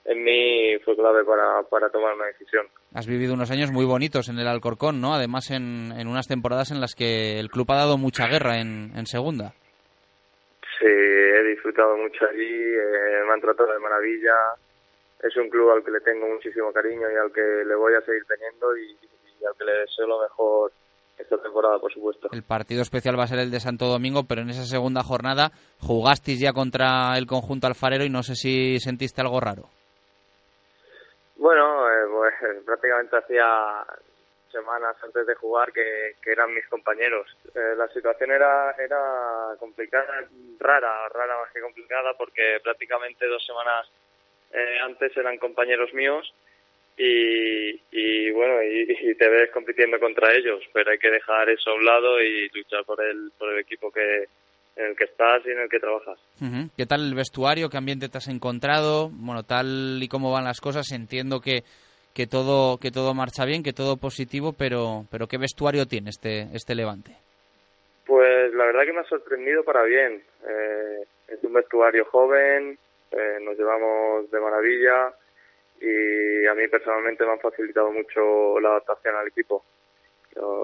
en 0.06 0.24
mí 0.24 0.80
fue 0.84 0.96
clave 0.96 1.24
para, 1.26 1.62
para 1.70 1.90
tomar 1.90 2.16
una 2.16 2.28
decisión. 2.28 2.68
Has 2.94 3.06
vivido 3.06 3.34
unos 3.34 3.52
años 3.52 3.72
muy 3.72 3.86
bonitos 3.86 4.30
en 4.30 4.40
el 4.40 4.48
Alcorcón, 4.48 5.02
¿no? 5.02 5.14
Además 5.14 5.52
en, 5.52 5.92
en 5.92 6.08
unas 6.08 6.28
temporadas 6.28 6.72
en 6.72 6.80
las 6.80 6.96
que 6.96 7.40
el 7.40 7.50
club 7.50 7.70
ha 7.72 7.76
dado 7.76 7.98
mucha 7.98 8.28
guerra 8.28 8.62
en, 8.62 8.92
en 8.96 9.06
segunda. 9.06 9.54
Sí, 10.80 10.88
he 10.88 11.44
disfrutado 11.44 11.98
mucho 11.98 12.26
allí, 12.26 12.48
eh, 12.48 13.22
me 13.28 13.34
han 13.34 13.42
tratado 13.42 13.74
de 13.74 13.80
maravilla. 13.80 14.34
Es 15.22 15.36
un 15.36 15.50
club 15.50 15.72
al 15.72 15.84
que 15.84 15.92
le 15.92 16.00
tengo 16.00 16.28
muchísimo 16.28 16.72
cariño 16.72 17.12
y 17.12 17.16
al 17.16 17.34
que 17.34 17.42
le 17.42 17.76
voy 17.76 17.94
a 17.94 18.02
seguir 18.02 18.24
teniendo 18.26 18.78
y, 18.78 18.98
y 19.42 19.46
al 19.46 19.56
que 19.58 19.66
le 19.66 19.80
deseo 19.80 20.08
lo 20.08 20.22
mejor 20.22 20.72
esta 21.18 21.38
temporada, 21.38 21.78
por 21.80 21.92
supuesto. 21.92 22.30
El 22.32 22.44
partido 22.44 22.82
especial 22.82 23.20
va 23.20 23.24
a 23.24 23.28
ser 23.28 23.40
el 23.40 23.52
de 23.52 23.60
Santo 23.60 23.86
Domingo, 23.86 24.24
pero 24.28 24.42
en 24.42 24.50
esa 24.50 24.64
segunda 24.64 25.04
jornada 25.04 25.52
jugasteis 25.80 26.40
ya 26.40 26.54
contra 26.54 27.18
el 27.18 27.28
conjunto 27.28 27.68
alfarero 27.68 28.06
y 28.06 28.10
no 28.10 28.24
sé 28.24 28.36
si 28.36 28.80
sentiste 28.80 29.22
algo 29.22 29.40
raro. 29.40 29.70
Bueno, 31.36 31.88
eh, 31.90 32.06
pues 32.12 32.66
prácticamente 32.66 33.18
hacía 33.18 33.86
semanas 34.52 34.96
antes 35.04 35.28
de 35.28 35.36
jugar 35.36 35.72
que, 35.72 36.16
que 36.22 36.32
eran 36.32 36.54
mis 36.54 36.68
compañeros. 36.68 37.28
Eh, 37.54 37.76
la 37.78 37.88
situación 37.90 38.32
era 38.32 38.72
era 38.80 39.56
complicada, 39.60 40.06
rara, 40.60 41.10
rara 41.10 41.38
más 41.40 41.52
que 41.54 41.62
complicada, 41.62 42.14
porque 42.18 42.60
prácticamente 42.64 43.28
dos 43.28 43.46
semanas 43.46 43.88
eh, 44.52 44.80
antes 44.84 45.16
eran 45.16 45.38
compañeros 45.38 45.94
míos 45.94 46.34
y, 47.02 47.82
y 47.92 48.32
bueno, 48.32 48.62
y, 48.62 49.10
y, 49.10 49.16
te 49.16 49.30
ves 49.30 49.50
compitiendo 49.52 49.98
contra 50.02 50.34
ellos, 50.34 50.62
pero 50.74 50.92
hay 50.92 50.98
que 50.98 51.10
dejar 51.10 51.50
eso 51.50 51.70
a 51.70 51.76
un 51.76 51.86
lado 51.86 52.22
y 52.22 52.50
luchar 52.50 52.84
por 52.84 53.02
el, 53.02 53.32
por 53.38 53.54
el 53.54 53.60
equipo 53.60 53.90
que, 53.90 54.26
en 54.76 54.86
el 54.86 54.96
que 54.98 55.06
estás 55.06 55.42
y 55.46 55.52
en 55.52 55.60
el 55.60 55.70
que 55.70 55.80
trabajas. 55.80 56.20
¿Qué 56.76 56.86
tal 56.86 57.08
el 57.08 57.16
vestuario? 57.16 57.70
¿Qué 57.70 57.78
ambiente 57.78 58.10
te 58.10 58.18
has 58.18 58.28
encontrado? 58.28 59.10
Bueno, 59.14 59.44
tal 59.44 60.00
y 60.02 60.10
cómo 60.10 60.30
van 60.34 60.44
las 60.44 60.60
cosas, 60.60 60.92
entiendo 60.92 61.40
que 61.40 61.64
que 62.14 62.28
todo 62.28 62.78
que 62.80 62.92
todo 62.92 63.14
marcha 63.14 63.46
bien, 63.46 63.64
que 63.64 63.72
todo 63.72 63.96
positivo, 63.96 64.52
pero 64.52 65.06
pero 65.10 65.28
qué 65.28 65.38
vestuario 65.38 65.86
tiene 65.86 66.10
este 66.10 66.48
este 66.54 66.76
Levante. 66.76 67.12
Pues 68.06 68.54
la 68.56 68.66
verdad 68.66 68.84
que 68.84 68.94
me 68.94 69.00
ha 69.00 69.06
sorprendido 69.06 69.64
para 69.64 69.84
bien. 69.84 70.22
Eh, 70.46 71.04
es 71.30 71.44
un 71.44 71.54
vestuario 71.54 72.04
joven, 72.06 72.78
eh, 73.12 73.38
nos 73.42 73.58
llevamos 73.58 74.30
de 74.32 74.40
maravilla 74.42 75.14
y 75.82 76.46
a 76.46 76.54
mí 76.56 76.68
personalmente 76.68 77.26
me 77.26 77.32
han 77.32 77.40
facilitado 77.40 77.92
mucho 77.92 78.60
la 78.60 78.70
adaptación 78.70 79.16
al 79.16 79.28
equipo. 79.28 79.64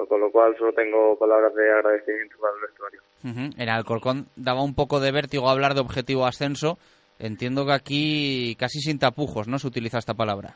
Con 0.07 0.21
lo 0.21 0.31
cual 0.31 0.55
solo 0.57 0.71
tengo 0.73 1.17
palabras 1.17 1.53
de 1.55 1.69
agradecimiento 1.69 2.37
para 2.39 2.53
el 2.53 2.61
vestuario. 2.61 3.01
Uh 3.23 3.27
-huh. 3.27 3.61
En 3.61 3.69
Alcorcón 3.69 4.27
daba 4.35 4.63
un 4.63 4.75
poco 4.75 4.99
de 4.99 5.11
vértigo 5.11 5.49
hablar 5.49 5.73
de 5.73 5.81
objetivo 5.81 6.25
ascenso. 6.25 6.77
Entiendo 7.19 7.65
que 7.65 7.73
aquí 7.73 8.55
casi 8.57 8.79
sin 8.79 8.99
tapujos, 8.99 9.47
¿no? 9.47 9.57
Se 9.57 9.67
utiliza 9.67 9.97
esta 9.97 10.13
palabra. 10.13 10.55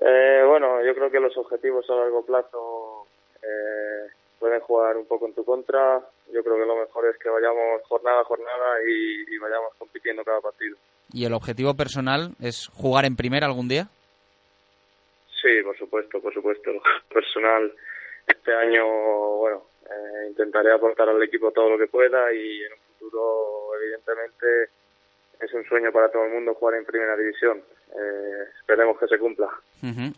Eh, 0.00 0.42
bueno, 0.48 0.82
yo 0.84 0.94
creo 0.94 1.10
que 1.10 1.20
los 1.20 1.36
objetivos 1.36 1.88
a 1.90 1.94
largo 1.94 2.24
plazo 2.24 3.06
eh, 3.42 4.10
pueden 4.40 4.60
jugar 4.60 4.96
un 4.96 5.06
poco 5.06 5.26
en 5.26 5.34
tu 5.34 5.44
contra. 5.44 6.00
Yo 6.32 6.42
creo 6.42 6.56
que 6.56 6.66
lo 6.66 6.76
mejor 6.76 7.06
es 7.06 7.18
que 7.18 7.28
vayamos 7.28 7.82
jornada 7.88 8.22
a 8.22 8.24
jornada 8.24 8.82
y, 8.88 9.34
y 9.34 9.38
vayamos 9.38 9.74
compitiendo 9.78 10.24
cada 10.24 10.40
partido. 10.40 10.76
¿Y 11.12 11.24
el 11.26 11.34
objetivo 11.34 11.74
personal 11.74 12.34
es 12.40 12.68
jugar 12.74 13.04
en 13.04 13.16
primera 13.16 13.46
algún 13.46 13.68
día? 13.68 13.88
Sí, 15.42 15.62
por 15.62 15.76
supuesto, 15.76 16.20
por 16.20 16.32
supuesto. 16.32 16.70
Personal, 17.12 17.72
este 18.26 18.54
año, 18.54 18.86
bueno, 19.36 19.64
eh, 19.84 20.28
intentaré 20.28 20.72
aportar 20.72 21.08
al 21.08 21.22
equipo 21.22 21.50
todo 21.50 21.70
lo 21.70 21.78
que 21.78 21.88
pueda 21.88 22.32
y 22.32 22.62
en 22.62 22.72
un 22.72 22.78
futuro, 22.98 23.74
evidentemente, 23.80 24.70
es 25.40 25.52
un 25.52 25.64
sueño 25.64 25.90
para 25.92 26.10
todo 26.10 26.24
el 26.24 26.32
mundo 26.32 26.54
jugar 26.54 26.76
en 26.76 26.84
primera 26.86 27.16
división. 27.16 27.62
Eh, 27.94 28.48
esperemos 28.58 28.98
que 28.98 29.06
se 29.06 29.18
cumpla. 29.18 29.48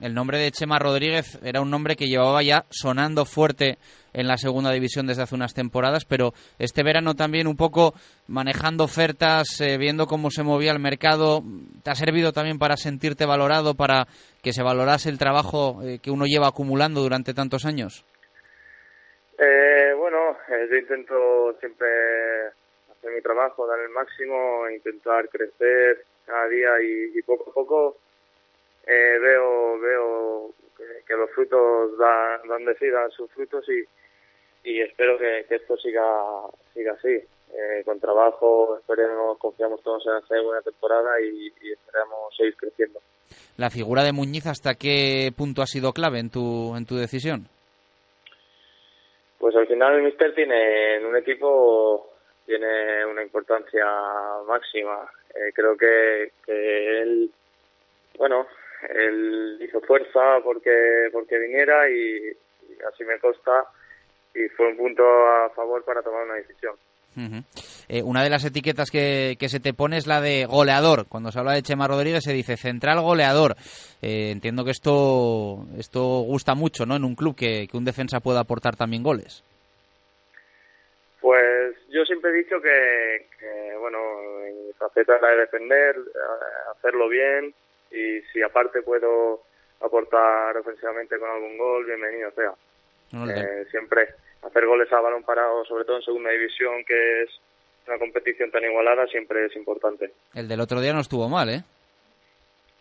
El 0.00 0.14
nombre 0.14 0.38
de 0.38 0.50
Chema 0.50 0.78
Rodríguez 0.78 1.40
era 1.42 1.60
un 1.60 1.70
nombre 1.70 1.96
que 1.96 2.06
llevaba 2.06 2.42
ya 2.42 2.64
sonando 2.68 3.24
fuerte 3.24 3.78
en 4.12 4.28
la 4.28 4.37
segunda 4.37 4.70
división 4.70 5.06
desde 5.06 5.22
hace 5.22 5.34
unas 5.34 5.54
temporadas, 5.54 6.04
pero 6.04 6.32
este 6.58 6.84
verano 6.84 7.14
también 7.14 7.46
un 7.46 7.56
poco 7.56 7.94
manejando 8.28 8.84
ofertas, 8.84 9.60
eh, 9.60 9.78
viendo 9.78 10.06
cómo 10.06 10.30
se 10.30 10.44
movía 10.44 10.70
el 10.70 10.78
mercado, 10.78 11.42
¿te 11.82 11.90
ha 11.90 11.94
servido 11.94 12.32
también 12.32 12.58
para 12.58 12.76
sentirte 12.76 13.26
valorado, 13.26 13.74
para 13.74 14.06
que 14.42 14.52
se 14.52 14.62
valorase 14.62 15.08
el 15.08 15.18
trabajo 15.18 15.80
eh, 15.82 15.98
que 16.00 16.10
uno 16.10 16.26
lleva 16.26 16.48
acumulando 16.48 17.00
durante 17.00 17.34
tantos 17.34 17.64
años? 17.64 18.04
bueno, 19.98 20.37
yo 20.48 20.76
intento 20.76 21.56
siempre 21.60 21.87
hacer 22.92 23.10
mi 23.14 23.22
trabajo, 23.22 23.66
dar 23.66 23.80
el 23.80 23.88
máximo, 23.88 24.68
intentar 24.70 25.28
crecer 25.28 26.04
cada 26.26 26.48
día 26.48 26.70
y 26.82 27.22
poco 27.22 27.50
a 27.50 27.54
poco 27.54 27.96
eh, 28.87 29.18
veo 29.18 29.78
veo 29.78 30.50
que, 31.06 31.14
los 31.14 31.30
frutos 31.30 31.96
dan, 31.98 32.46
dan 32.48 32.64
de 32.64 32.76
sí, 32.76 32.88
dan 32.88 33.10
sus 33.10 33.30
frutos 33.30 33.64
y, 33.68 33.84
y 34.68 34.80
espero 34.80 35.16
que, 35.18 35.46
esto 35.48 35.76
siga 35.76 36.02
siga 36.72 36.92
así. 36.92 37.20
Eh, 37.56 37.82
con 37.84 38.00
trabajo, 38.00 38.76
esperemos, 38.78 39.38
confiamos 39.38 39.80
todos 39.82 40.04
en 40.06 40.14
hacer 40.14 40.42
buena 40.42 40.60
temporada 40.60 41.20
y, 41.20 41.52
y 41.62 41.72
esperamos 41.72 42.37
seguir 42.37 42.56
creciendo. 42.56 42.98
¿La 43.56 43.70
figura 43.70 44.02
de 44.02 44.12
Muñiz 44.12 44.46
hasta 44.46 44.74
qué 44.74 45.30
punto 45.37 45.62
ha 45.62 45.66
sido 45.66 45.92
clave 45.92 46.18
en 46.18 46.30
tu, 46.30 46.74
en 46.76 46.84
tu 46.84 46.96
decisión? 46.96 47.46
Pues 49.38 49.54
al 49.54 49.68
final 49.68 49.94
el 49.94 50.02
Mister 50.02 50.34
tiene 50.34 50.96
en 50.96 51.06
un 51.06 51.16
equipo 51.16 52.10
tiene 52.44 53.06
una 53.06 53.22
importancia 53.22 53.84
máxima. 54.48 55.08
Eh, 55.35 55.53
creo 55.53 55.77
que, 55.77 56.33
que 56.47 57.03
él, 57.03 57.31
bueno, 58.18 58.47
él 58.88 59.59
hizo 59.61 59.81
fuerza 59.81 60.38
porque, 60.42 61.09
porque 61.12 61.38
viniera 61.38 61.90
y, 61.90 62.37
así 62.88 63.05
me 63.05 63.18
consta 63.18 63.64
y 64.35 64.49
fue 64.51 64.68
un 64.68 64.77
punto 64.77 65.03
a 65.05 65.51
favor 65.51 65.85
para 65.85 66.03
tomar 66.03 66.25
una 66.25 66.35
decisión. 66.35 66.75
Eh, 67.88 68.03
una 68.03 68.25
de 68.25 68.31
las 68.31 68.44
etiquetas 68.44 68.90
que, 68.90 69.37
que, 69.38 69.49
se 69.49 69.61
te 69.61 69.73
pone 69.73 69.97
es 69.97 70.09
la 70.09 70.20
de 70.20 70.47
goleador. 70.47 71.07
Cuando 71.09 71.31
se 71.31 71.38
habla 71.38 71.53
de 71.53 71.62
Chema 71.62 71.87
Rodríguez 71.87 72.25
se 72.25 72.33
dice 72.33 72.57
central 72.57 73.01
goleador. 73.01 73.55
Eh, 74.03 74.31
entiendo 74.33 74.64
que 74.64 74.73
esto, 74.73 75.64
esto 75.79 76.01
gusta 76.23 76.57
mucho 76.57 76.87
¿no? 76.87 76.97
en 76.97 77.05
un 77.05 77.14
club 77.14 77.37
que, 77.37 77.68
que 77.68 77.77
un 77.77 77.85
defensa 77.85 78.18
pueda 78.18 78.40
aportar 78.40 78.75
también 78.75 79.05
goles. 79.05 79.44
Pues 81.24 81.74
yo 81.88 82.04
siempre 82.04 82.32
he 82.32 82.34
dicho 82.34 82.60
que, 82.60 83.28
que 83.40 83.76
bueno, 83.78 83.98
mi 84.44 84.70
faceta 84.74 85.16
era 85.16 85.30
de 85.30 85.37
defender, 85.38 85.96
eh, 85.96 86.70
hacerlo 86.76 87.08
bien 87.08 87.54
y 87.90 88.20
si 88.30 88.42
aparte 88.42 88.82
puedo 88.82 89.40
aportar 89.80 90.54
ofensivamente 90.58 91.18
con 91.18 91.30
algún 91.30 91.56
gol, 91.56 91.87
bienvenido 91.87 92.30
sea. 92.32 92.52
Eh, 93.34 93.64
siempre 93.70 94.06
hacer 94.42 94.66
goles 94.66 94.92
a 94.92 95.00
balón 95.00 95.22
parado, 95.22 95.64
sobre 95.64 95.87
todo 95.87 95.96
en 95.96 96.02
segunda 96.02 96.28
división, 96.28 96.84
que 96.84 97.22
es 97.22 97.30
una 97.87 97.98
competición 97.98 98.50
tan 98.50 98.62
igualada, 98.62 99.06
siempre 99.06 99.46
es 99.46 99.56
importante. 99.56 100.12
El 100.34 100.46
del 100.46 100.60
otro 100.60 100.82
día 100.82 100.92
no 100.92 101.00
estuvo 101.00 101.26
mal, 101.30 101.48
¿eh? 101.48 101.64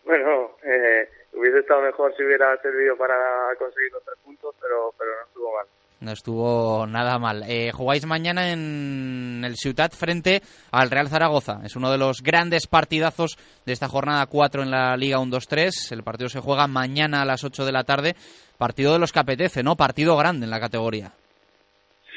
Bueno, 0.04 0.58
eh, 0.64 1.08
hubiese 1.32 1.60
estado 1.60 1.80
mejor 1.80 2.14
si 2.14 2.22
hubiera 2.22 2.54
servido 2.60 2.94
para 2.98 3.16
conseguir 3.58 3.90
los 3.90 4.04
tres 4.04 4.18
puntos, 4.22 4.54
pero, 4.60 4.92
pero 4.98 5.12
no 5.16 5.26
estuvo 5.28 5.54
mal. 5.54 5.66
No 6.04 6.12
estuvo 6.12 6.86
nada 6.86 7.18
mal. 7.18 7.44
Eh, 7.48 7.70
jugáis 7.72 8.04
mañana 8.04 8.52
en 8.52 9.42
el 9.42 9.56
Ciutat 9.56 9.94
frente 9.94 10.42
al 10.70 10.90
Real 10.90 11.08
Zaragoza. 11.08 11.60
Es 11.64 11.76
uno 11.76 11.90
de 11.90 11.96
los 11.96 12.22
grandes 12.22 12.66
partidazos 12.66 13.38
de 13.64 13.72
esta 13.72 13.88
jornada 13.88 14.26
4 14.26 14.64
en 14.64 14.70
la 14.70 14.94
Liga 14.98 15.16
1-2-3. 15.16 15.92
El 15.92 16.02
partido 16.02 16.28
se 16.28 16.40
juega 16.40 16.66
mañana 16.66 17.22
a 17.22 17.24
las 17.24 17.42
8 17.42 17.64
de 17.64 17.72
la 17.72 17.84
tarde. 17.84 18.14
Partido 18.58 18.92
de 18.92 18.98
los 18.98 19.12
que 19.12 19.20
apetece, 19.20 19.62
¿no? 19.62 19.76
Partido 19.76 20.14
grande 20.18 20.44
en 20.44 20.50
la 20.50 20.60
categoría. 20.60 21.10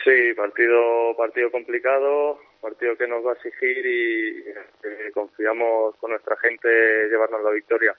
Sí, 0.04 0.34
partido, 0.36 1.16
partido 1.16 1.50
complicado, 1.50 2.40
partido 2.60 2.98
que 2.98 3.08
nos 3.08 3.26
va 3.26 3.32
a 3.32 3.36
exigir 3.36 3.86
y 3.86 5.12
confiamos 5.14 5.96
con 5.96 6.12
nuestra 6.12 6.36
gente 6.38 6.68
llevarnos 7.10 7.42
la 7.42 7.52
victoria. 7.52 7.96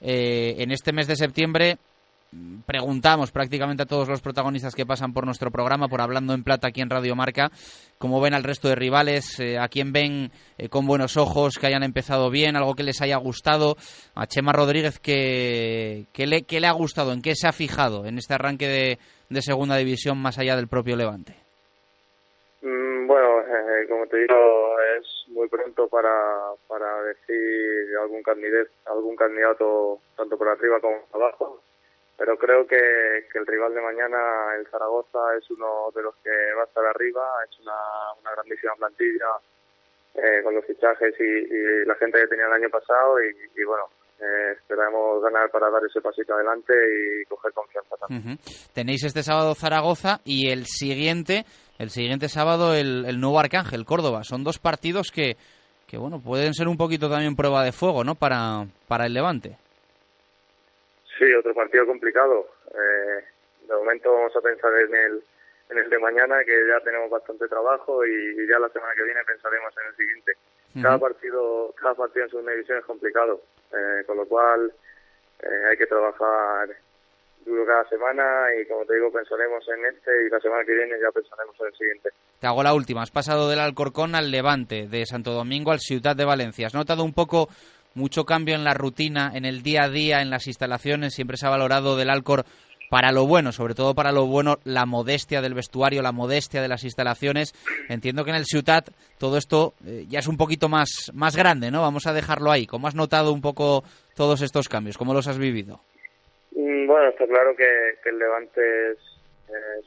Eh, 0.00 0.54
en 0.58 0.70
este 0.70 0.92
mes 0.92 1.08
de 1.08 1.16
septiembre 1.16 1.76
preguntamos 2.66 3.30
prácticamente 3.30 3.82
a 3.82 3.86
todos 3.86 4.08
los 4.08 4.20
protagonistas 4.20 4.74
que 4.74 4.86
pasan 4.86 5.12
por 5.12 5.24
nuestro 5.24 5.50
programa, 5.50 5.88
por 5.88 6.00
Hablando 6.00 6.34
en 6.34 6.42
Plata 6.42 6.68
aquí 6.68 6.80
en 6.80 6.90
Radio 6.90 7.14
Marca, 7.14 7.50
cómo 7.98 8.20
ven 8.20 8.34
al 8.34 8.44
resto 8.44 8.68
de 8.68 8.74
rivales, 8.74 9.38
eh, 9.40 9.58
a 9.58 9.68
quién 9.68 9.92
ven 9.92 10.30
eh, 10.58 10.68
con 10.68 10.86
buenos 10.86 11.16
ojos, 11.16 11.58
que 11.58 11.66
hayan 11.66 11.82
empezado 11.82 12.30
bien, 12.30 12.56
algo 12.56 12.74
que 12.74 12.82
les 12.82 13.00
haya 13.02 13.16
gustado. 13.16 13.76
A 14.14 14.26
Chema 14.26 14.52
Rodríguez, 14.52 14.98
¿qué, 14.98 16.06
le, 16.16 16.44
le 16.48 16.66
ha 16.66 16.72
gustado? 16.72 17.12
¿En 17.12 17.22
qué 17.22 17.34
se 17.34 17.48
ha 17.48 17.52
fijado 17.52 18.06
en 18.06 18.18
este 18.18 18.34
arranque 18.34 18.66
de, 18.66 18.98
de 19.28 19.42
segunda 19.42 19.76
división 19.76 20.18
más 20.18 20.38
allá 20.38 20.56
del 20.56 20.68
propio 20.68 20.96
Levante? 20.96 21.34
Mm, 22.62 23.06
bueno, 23.06 23.40
eh, 23.40 23.86
como 23.88 24.06
te 24.06 24.18
digo, 24.18 24.76
es 24.98 25.06
muy 25.28 25.48
pronto 25.48 25.88
para, 25.88 26.10
para 26.68 27.02
decir 27.02 27.96
algún 28.02 28.22
candidato, 28.22 28.70
algún 28.86 29.16
candidato 29.16 30.00
tanto 30.16 30.36
por 30.36 30.48
arriba 30.48 30.80
como 30.80 31.00
por 31.10 31.22
abajo 31.22 31.62
pero 32.16 32.36
creo 32.38 32.66
que, 32.66 32.76
el 32.76 33.46
rival 33.46 33.74
de 33.74 33.82
mañana, 33.82 34.54
el 34.58 34.66
Zaragoza, 34.68 35.18
es 35.38 35.50
uno 35.50 35.90
de 35.94 36.02
los 36.02 36.14
que 36.16 36.30
va 36.56 36.62
a 36.62 36.66
estar 36.66 36.84
arriba, 36.86 37.22
es 37.50 37.60
una, 37.60 37.76
una 38.20 38.32
grandísima 38.32 38.74
plantilla 38.76 39.26
eh, 40.14 40.42
con 40.42 40.54
los 40.54 40.64
fichajes 40.64 41.14
y, 41.20 41.86
la 41.86 41.94
gente 41.96 42.18
que 42.20 42.26
tenía 42.26 42.46
el 42.46 42.52
año 42.52 42.70
pasado 42.70 43.16
y, 43.20 43.64
bueno, 43.64 43.84
eh, 44.18 44.52
esperamos 44.56 45.22
ganar 45.22 45.50
para 45.50 45.68
dar 45.68 45.82
ese 45.84 46.00
pasito 46.00 46.32
adelante 46.32 46.72
y 46.72 47.24
coger 47.26 47.52
confianza 47.52 47.96
también. 47.96 48.38
Tenéis 48.72 49.04
este 49.04 49.22
sábado 49.22 49.54
Zaragoza 49.54 50.20
y 50.24 50.50
el 50.50 50.64
siguiente, 50.64 51.44
el 51.78 51.90
siguiente 51.90 52.30
sábado 52.30 52.74
el, 52.74 53.04
el 53.04 53.20
nuevo 53.20 53.38
Arcángel, 53.38 53.84
Córdoba. 53.84 54.24
Son 54.24 54.42
dos 54.42 54.58
partidos 54.58 55.10
que, 55.10 55.36
que 55.86 55.98
bueno, 55.98 56.20
pueden 56.20 56.54
ser 56.54 56.66
un 56.66 56.78
poquito 56.78 57.10
también 57.10 57.36
prueba 57.36 57.62
de 57.62 57.72
fuego, 57.72 58.02
¿no? 58.04 58.14
Para, 58.14 58.66
para 58.88 59.04
el 59.04 59.12
Levante. 59.12 59.58
Sí, 61.18 61.32
otro 61.34 61.54
partido 61.54 61.86
complicado. 61.86 62.46
Eh, 62.72 63.24
de 63.66 63.74
momento 63.74 64.12
vamos 64.12 64.36
a 64.36 64.40
pensar 64.40 64.72
en 64.74 64.94
el, 64.94 65.22
en 65.70 65.78
el 65.78 65.90
de 65.90 65.98
mañana, 65.98 66.44
que 66.44 66.52
ya 66.68 66.80
tenemos 66.84 67.10
bastante 67.10 67.48
trabajo 67.48 68.04
y, 68.04 68.46
ya 68.48 68.58
la 68.58 68.68
semana 68.68 68.92
que 68.94 69.04
viene 69.04 69.20
pensaremos 69.24 69.72
en 69.80 69.88
el 69.88 69.96
siguiente. 69.96 70.32
Cada 70.82 70.98
partido, 70.98 71.74
cada 71.80 71.94
partido 71.94 72.24
en 72.24 72.30
segunda 72.30 72.52
división 72.52 72.78
es 72.78 72.84
complicado, 72.84 73.40
eh, 73.72 74.04
con 74.06 74.18
lo 74.18 74.26
cual 74.26 74.70
eh, 75.42 75.64
hay 75.70 75.76
que 75.78 75.86
trabajar 75.86 76.68
duro 77.46 77.64
cada 77.64 77.88
semana 77.88 78.48
y 78.60 78.66
como 78.66 78.84
te 78.84 78.94
digo 78.94 79.10
pensaremos 79.10 79.64
en 79.68 79.86
este 79.86 80.26
y 80.26 80.28
la 80.28 80.40
semana 80.40 80.64
que 80.64 80.74
viene 80.74 81.00
ya 81.00 81.10
pensaremos 81.12 81.54
en 81.60 81.66
el 81.66 81.74
siguiente. 81.74 82.10
Te 82.40 82.46
hago 82.46 82.62
la 82.62 82.74
última. 82.74 83.02
Has 83.02 83.10
pasado 83.10 83.48
del 83.48 83.60
Alcorcón 83.60 84.14
al 84.14 84.30
Levante, 84.30 84.86
de 84.88 85.06
Santo 85.06 85.30
Domingo 85.30 85.70
al 85.70 85.78
Ciudad 85.78 86.16
de 86.16 86.24
Valencia. 86.24 86.66
¿Has 86.66 86.74
notado 86.74 87.04
un 87.04 87.14
poco 87.14 87.48
mucho 87.96 88.24
cambio 88.24 88.54
en 88.54 88.64
la 88.64 88.74
rutina, 88.74 89.32
en 89.34 89.44
el 89.44 89.62
día 89.62 89.84
a 89.84 89.88
día, 89.88 90.20
en 90.20 90.30
las 90.30 90.46
instalaciones. 90.46 91.14
Siempre 91.14 91.36
se 91.36 91.46
ha 91.46 91.50
valorado 91.50 91.96
del 91.96 92.10
Alcor 92.10 92.44
para 92.88 93.10
lo 93.10 93.26
bueno, 93.26 93.52
sobre 93.52 93.74
todo 93.74 93.94
para 93.94 94.12
lo 94.12 94.26
bueno, 94.26 94.56
la 94.64 94.86
modestia 94.86 95.40
del 95.40 95.54
vestuario, 95.54 96.02
la 96.02 96.12
modestia 96.12 96.62
de 96.62 96.68
las 96.68 96.84
instalaciones. 96.84 97.52
Entiendo 97.88 98.24
que 98.24 98.30
en 98.30 98.36
el 98.36 98.44
Ciutat 98.44 98.90
todo 99.18 99.36
esto 99.36 99.74
eh, 99.86 100.04
ya 100.08 100.20
es 100.20 100.28
un 100.28 100.36
poquito 100.36 100.68
más, 100.68 101.10
más 101.12 101.36
grande, 101.36 101.70
¿no? 101.70 101.82
Vamos 101.82 102.06
a 102.06 102.12
dejarlo 102.12 102.50
ahí. 102.50 102.66
¿Cómo 102.66 102.86
has 102.86 102.94
notado 102.94 103.32
un 103.32 103.42
poco 103.42 103.82
todos 104.14 104.42
estos 104.42 104.68
cambios? 104.68 104.98
¿Cómo 104.98 105.14
los 105.14 105.26
has 105.26 105.38
vivido? 105.38 105.80
Mm, 106.52 106.86
bueno, 106.86 107.08
está 107.08 107.26
claro 107.26 107.56
que, 107.56 107.64
el 108.08 108.18
Levante 108.18 108.92
es, 108.92 108.98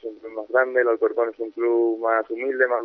un 0.03 0.19
club 0.19 0.33
más 0.33 0.47
grande, 0.49 0.81
el 0.81 0.87
Alcorcón 0.87 1.29
es 1.29 1.39
un 1.39 1.51
club 1.51 1.99
más 1.99 2.29
humilde, 2.29 2.67
más 2.67 2.83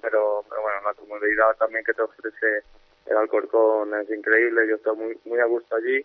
pero, 0.00 0.44
pero 0.48 0.62
bueno, 0.62 0.78
la 0.84 0.94
comodidad 0.94 1.56
también 1.58 1.84
que 1.84 1.94
te 1.94 2.02
ofrece 2.02 2.62
el 3.06 3.16
Alcorcón 3.16 3.94
es 3.94 4.10
increíble, 4.10 4.68
yo 4.68 4.76
estoy 4.76 4.96
muy, 4.96 5.18
muy 5.24 5.40
a 5.40 5.44
gusto 5.44 5.76
allí, 5.76 6.04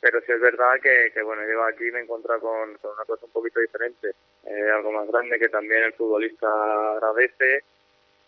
pero 0.00 0.20
sí 0.22 0.32
es 0.32 0.40
verdad 0.40 0.74
que, 0.82 1.10
que 1.12 1.22
bueno, 1.22 1.42
llego 1.42 1.62
aquí 1.64 1.86
y 1.86 1.92
me 1.92 2.00
encuentro 2.00 2.38
con, 2.40 2.70
una 2.70 3.04
cosa 3.06 3.26
un 3.26 3.32
poquito 3.32 3.60
diferente, 3.60 4.14
eh, 4.44 4.70
algo 4.70 4.92
más 4.92 5.06
grande 5.08 5.38
que 5.38 5.48
también 5.48 5.84
el 5.84 5.92
futbolista 5.92 6.48
agradece 6.92 7.64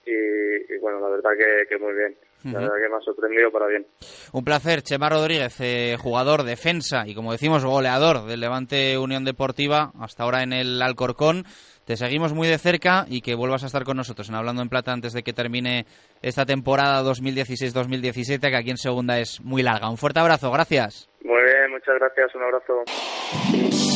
y, 0.06 0.78
bueno, 0.78 1.00
la 1.00 1.08
verdad 1.08 1.30
que, 1.68 1.78
muy 1.78 1.94
bien. 1.94 2.16
La 2.44 2.60
verdad 2.60 2.76
que 2.76 2.88
me 2.90 2.96
ha 2.96 3.00
sorprendido 3.00 3.50
para 3.50 3.66
bien. 3.68 3.86
Un 4.32 4.44
placer, 4.44 4.82
Chema 4.82 5.08
Rodríguez, 5.08 5.56
eh, 5.60 5.96
jugador, 5.98 6.42
defensa 6.42 7.04
y 7.06 7.14
como 7.14 7.32
decimos, 7.32 7.64
goleador 7.64 8.26
del 8.26 8.40
Levante 8.40 8.98
Unión 8.98 9.24
Deportiva, 9.24 9.92
hasta 9.98 10.24
ahora 10.24 10.42
en 10.42 10.52
el 10.52 10.82
Alcorcón. 10.82 11.44
Te 11.86 11.96
seguimos 11.96 12.32
muy 12.32 12.48
de 12.48 12.56
cerca 12.56 13.04
y 13.08 13.20
que 13.20 13.34
vuelvas 13.34 13.62
a 13.62 13.66
estar 13.66 13.84
con 13.84 13.98
nosotros 13.98 14.30
en 14.30 14.34
Hablando 14.34 14.62
en 14.62 14.70
Plata 14.70 14.92
antes 14.92 15.12
de 15.12 15.22
que 15.22 15.34
termine 15.34 15.84
esta 16.22 16.46
temporada 16.46 17.02
2016-2017, 17.02 18.40
que 18.40 18.56
aquí 18.56 18.70
en 18.70 18.78
segunda 18.78 19.18
es 19.18 19.40
muy 19.42 19.62
larga. 19.62 19.90
Un 19.90 19.98
fuerte 19.98 20.20
abrazo, 20.20 20.50
gracias. 20.50 21.10
Muy 21.22 21.42
bien, 21.42 21.70
muchas 21.70 21.94
gracias, 21.98 22.34
un 22.34 22.42
abrazo. 22.42 22.84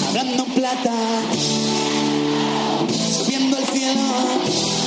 Hablando 0.09 0.45
en 0.45 0.55
Plata, 0.55 0.95
subiendo 2.91 3.57
el 3.57 3.65
cielo, 3.65 4.78